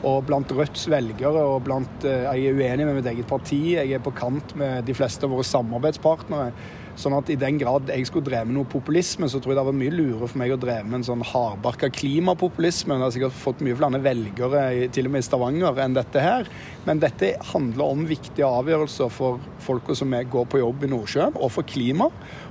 [0.04, 3.62] Og blant Rødts velgere og blant uh, Jeg er uenig med mitt eget parti.
[3.78, 6.52] Jeg er på kant med de fleste av våre samarbeidspartnere.
[7.00, 9.64] Sånn at i den grad jeg skulle drevet med noe populisme, så tror jeg det
[9.70, 12.98] vært mye lurere for meg å dreve med en sånn hardbarka klimapopulisme.
[12.98, 16.50] Det har sikkert fått mye flere velgere, til og med i Stavanger, enn dette her.
[16.84, 21.54] Men dette handler om viktige avgjørelser for folka som går på jobb i Nordsjøen, og
[21.56, 22.10] for klima.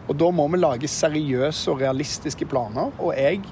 [0.09, 2.89] Og da må vi lage seriøse og realistiske planer.
[2.97, 3.43] Og jeg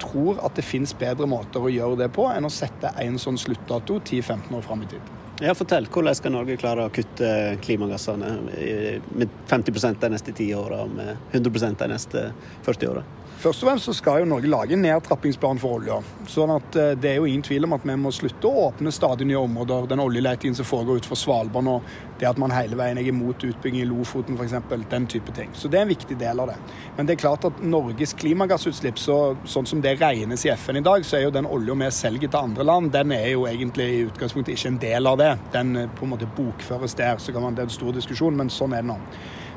[0.00, 3.40] tror at det finnes bedre måter å gjøre det på enn å sette en sånn
[3.40, 5.16] sluttdato 10-15 år fram i tid.
[5.40, 7.28] Ja, Fortell, hvordan skal Norge klare å kutte
[7.60, 12.22] klimagassene med 50 de neste ti åra, med 100 de neste
[12.64, 13.02] 40 åra?
[13.36, 15.98] Først og fremst så skal jo Norge lage en nedtrappingsplan for olja.
[16.32, 18.92] Sånn at eh, Det er jo ingen tvil om at vi må slutte å åpne
[18.94, 19.90] stadig nye områder.
[19.90, 21.74] Den oljeletingen som foregår utenfor Svalbard nå,
[22.20, 24.54] det at man hele veien er imot utbygging i Lofoten f.eks.
[24.90, 25.50] Den type ting.
[25.54, 26.56] Så det er en viktig del av det.
[26.96, 30.84] Men det er klart at Norges klimagassutslipp, så, sånn som det regnes i FN i
[30.86, 33.88] dag, så er jo den olja vi selger til andre land, den er jo egentlig
[33.92, 35.32] i utgangspunktet ikke en del av det.
[35.54, 37.20] Den eh, på en måte bokføres der.
[37.22, 39.00] Så kan man, det er en stor diskusjon, men sånn er det nå.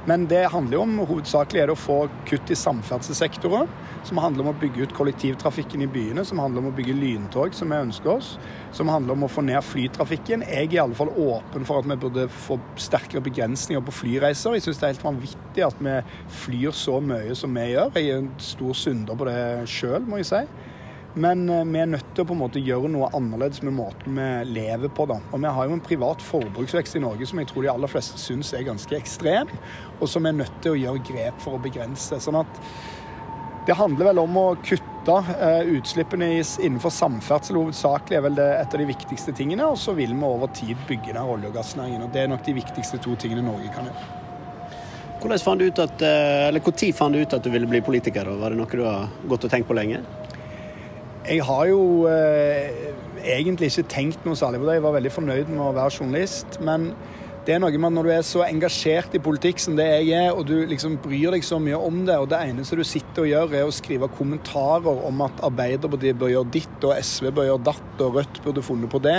[0.07, 1.97] Men det handler jo om hovedsakelig er det å få
[2.29, 3.67] kutt i samferdselssektoren.
[4.07, 7.53] Som handler om å bygge ut kollektivtrafikken i byene, som handler om å bygge lyntog,
[7.53, 8.29] som vi ønsker oss.
[8.75, 10.45] Som handler om å få ned flytrafikken.
[10.47, 14.55] Jeg er i alle fall åpen for at vi burde få sterkere begrensninger på flyreiser.
[14.55, 15.99] Jeg syns det er helt vanvittig at vi
[16.45, 17.93] flyr så mye som vi gjør.
[17.99, 19.39] Jeg er en stor synder på det
[19.69, 20.43] sjøl, må jeg si.
[21.13, 24.19] Men eh, vi er nødt til å på en måte gjøre noe annerledes med måten
[24.19, 25.07] vi lever på.
[25.09, 25.17] da.
[25.31, 28.21] Og Vi har jo en privat forbruksvekst i Norge som jeg tror de aller fleste
[28.21, 29.51] syns er ganske ekstrem,
[29.99, 32.21] og som vi er nødt til å gjøre grep for å begrense.
[32.21, 32.61] Sånn at
[33.67, 38.77] det handler vel om å kutte eh, utslippene innenfor samferdsel hovedsakelig er vel det et
[38.77, 39.67] av de viktigste tingene.
[39.69, 42.05] Og så vil vi over tid bygge ned olje- og gassnæringen.
[42.05, 44.07] og Det er nok de viktigste to tingene Norge kan gjøre.
[45.19, 48.27] Hvordan fant du ut at, eh, eller fant du ut at du ville bli politiker?
[48.29, 49.99] og Var det noe du har gått og tenkt på lenge?
[51.27, 52.91] Jeg har jo eh,
[53.27, 54.77] egentlig ikke tenkt noe særlig på det.
[54.77, 56.59] Jeg var veldig fornøyd med å være journalist.
[56.63, 56.93] Men
[57.47, 60.09] det er noe med at når du er så engasjert i politikk som det jeg
[60.15, 63.23] er, og du liksom bryr deg så mye om det, og det eneste du sitter
[63.23, 67.49] og gjør, er å skrive kommentarer om at Arbeiderpartiet bør gjøre ditt, og SV bør
[67.49, 69.17] gjøre datt, og Rødt burde funnet på det,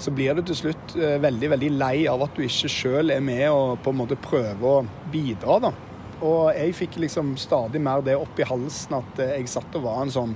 [0.00, 3.24] så blir du til slutt eh, veldig, veldig lei av at du ikke sjøl er
[3.24, 5.74] med og på en måte prøver å bidra, da.
[6.22, 9.86] Og jeg fikk liksom stadig mer det opp i halsen at eh, jeg satt og
[9.86, 10.34] var en sånn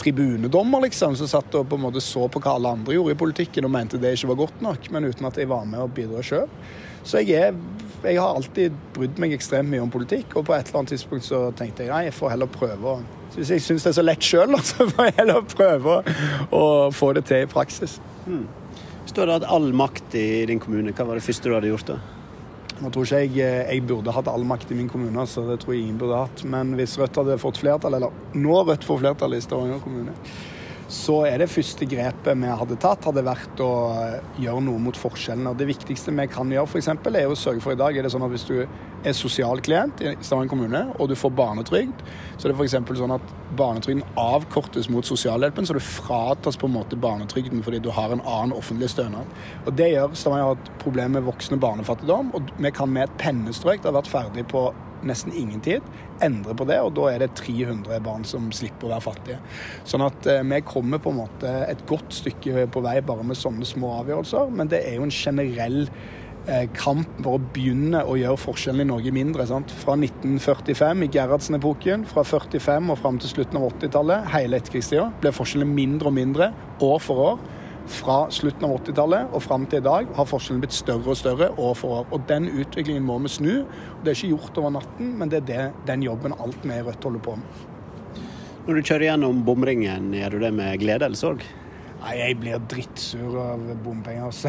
[0.00, 3.20] tribunedommer, liksom, som satt og på en måte så på hva alle andre gjorde i
[3.20, 5.92] politikken og mente det ikke var godt nok, men uten at jeg var med og
[5.96, 6.48] bidro sjøl.
[7.04, 7.56] Så jeg, er,
[8.04, 11.28] jeg har alltid brydd meg ekstremt mye om politikk, og på et eller annet tidspunkt
[11.28, 13.00] så tenkte jeg nei, jeg får heller prøve å
[13.36, 16.00] Hvis jeg syns det er så lett sjøl, så får jeg heller prøve
[16.56, 16.64] å
[16.94, 18.00] få det til i praksis.
[18.26, 18.48] Hmm.
[19.08, 21.92] Står det at all makt i din kommune, hva var det første du hadde gjort
[21.94, 22.00] da?
[22.80, 25.58] Nå tror ikke jeg eh, jeg burde hatt all makt i min kommune, så det
[25.60, 26.44] tror jeg ingen burde hatt.
[26.48, 30.14] Men hvis Rødt hadde fått flertall, eller nå Rødt får flertall i Stavanger kommune,
[30.90, 33.70] så er det første grepet vi hadde tatt, hadde vært å
[34.42, 35.52] gjøre noe mot forskjellene.
[35.54, 38.24] Det viktigste vi kan gjøre, f.eks., er å sørge for i dag er det sånn
[38.26, 42.02] at hvis du er sosial klient i Stavanger kommune, og du får barnetrygd,
[42.34, 42.76] så er det f.eks.
[42.98, 47.92] sånn at barnetrygden avkortes mot sosialhjelpen, så du fratas på en måte barnetrygden fordi du
[47.94, 49.30] har en annen offentlig stønad.
[49.64, 53.18] Og Det gjør Stavanger har et problem med voksende barnefattigdom, og vi kan med et
[53.22, 54.72] pennestrøk, det har vært ferdig på
[55.06, 55.84] nesten ingen tid,
[56.24, 59.40] endre på det, og da er det 300 barn som slipper å være fattige.
[59.88, 63.38] Sånn at eh, vi kommer på en måte et godt stykke på vei bare med
[63.38, 65.78] sånne små avgjørelser, men det er jo en generell
[66.46, 69.46] eh, kamp for å begynne å gjøre forskjellen i Norge mindre.
[69.48, 69.72] Sant?
[69.82, 75.34] Fra 1945, i Gerhardsen-epoken, fra 45 og fram til slutten av 80-tallet, hele etterkrigstida, ble
[75.36, 76.52] forskjellene mindre og mindre
[76.84, 77.40] år for år
[77.90, 81.50] fra slutten av 80-tallet og fram til i dag har forskjellen blitt større og større
[81.58, 82.06] år for år.
[82.14, 83.52] Og Den utviklingen må vi snu.
[84.02, 86.84] Det er ikke gjort over natten, men det er det, den jobben alt vi i
[86.86, 87.66] Rødt holder på med.
[88.66, 91.44] Når du kjører gjennom bomringen, gjør du det med glede eller sorg?
[92.00, 94.48] Nei, jeg blir drittsur av bompenger, altså.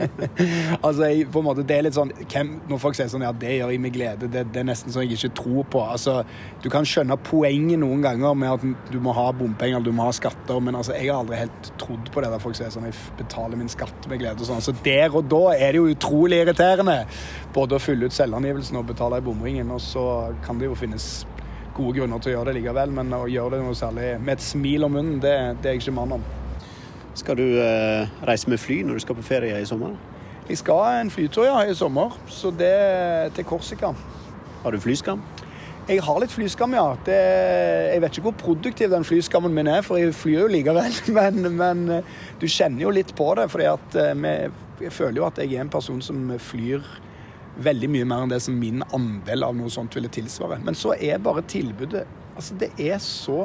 [0.86, 3.32] altså, jeg, på en måte, det er litt sånn hvem, Når folk sier sånn ja,
[3.34, 5.82] det gjør jeg med glede, det, det er nesten sånn jeg ikke tror på.
[5.82, 6.20] Altså,
[6.62, 10.14] Du kan skjønne poenget noen ganger med at du må ha bompenger du må ha
[10.14, 12.98] skatter, men altså, jeg har aldri helt trodd på det der folk sier sånn jeg
[13.18, 14.62] betaler min skatt med glede og sånn.
[14.62, 17.00] Så der og da er det jo utrolig irriterende
[17.56, 20.06] både å fylle ut selvangivelsen og betale i bomringen, og så
[20.46, 21.10] kan det jo finnes
[21.74, 24.46] gode grunner til å gjøre det likevel, men å gjøre det noe særlig med et
[24.46, 26.30] smil om munnen, det, det er jeg ikke mann om.
[27.14, 29.94] Skal du eh, reise med fly når du skal på ferie i sommer?
[30.48, 33.92] Jeg skal en flytur ja, i sommer, så det til Korsika.
[34.62, 35.20] Har du flyskam?
[35.88, 36.84] Jeg har litt flyskam, ja.
[37.04, 37.18] Det,
[37.92, 40.98] jeg vet ikke hvor produktiv den flyskammen min er, for jeg flyr jo likevel.
[41.18, 43.48] Men, men eh, du kjenner jo litt på det.
[43.50, 44.50] for eh,
[44.82, 46.86] jeg føler jo at jeg er en person som flyr
[47.62, 50.62] veldig mye mer enn det som min andel av noe sånt ville tilsvare.
[50.64, 53.42] Men så er bare tilbudet Altså, det er så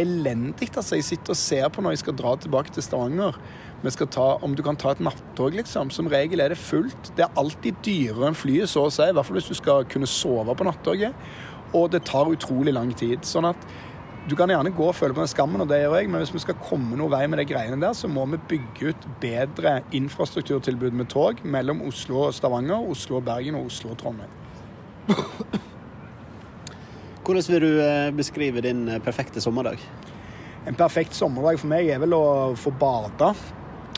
[0.00, 0.70] elendig.
[0.76, 3.38] Altså, jeg sitter og ser på når jeg skal dra tilbake til Stavanger.
[3.82, 5.90] Ta, om du kan ta et nattog, liksom.
[5.90, 7.14] Som regel er det fullt.
[7.18, 9.08] Det er alltid dyrere enn flyet, så å si.
[9.08, 11.16] I hvert fall hvis du skal kunne sove på nattoget.
[11.74, 13.26] Og det tar utrolig lang tid.
[13.26, 13.66] Sånn at
[14.28, 16.30] du kan gjerne gå og føle på den skammen, og det gjør jeg, men hvis
[16.30, 19.80] vi skal komme noen vei med de greiene der, så må vi bygge ut bedre
[19.98, 24.30] infrastrukturtilbud med tog mellom Oslo og Stavanger, Oslo og Bergen og Oslo og Trondheim.
[27.22, 29.78] Hvordan vil du eh, beskrive din eh, perfekte sommerdag?
[30.66, 32.24] En perfekt sommerdag for meg er vel å
[32.58, 33.28] få bade.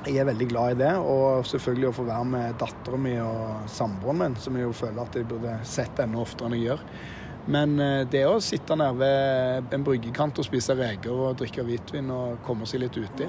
[0.05, 0.91] Jeg er veldig glad i det.
[1.01, 5.01] Og selvfølgelig å få være med dattera mi og samboeren min, som jeg jo føler
[5.07, 6.85] at jeg burde sett enda oftere enn jeg gjør.
[7.57, 12.12] Men eh, det å sitte nede ved en bryggekant og spise reker og drikke hvitvin
[12.12, 13.29] og komme seg litt uti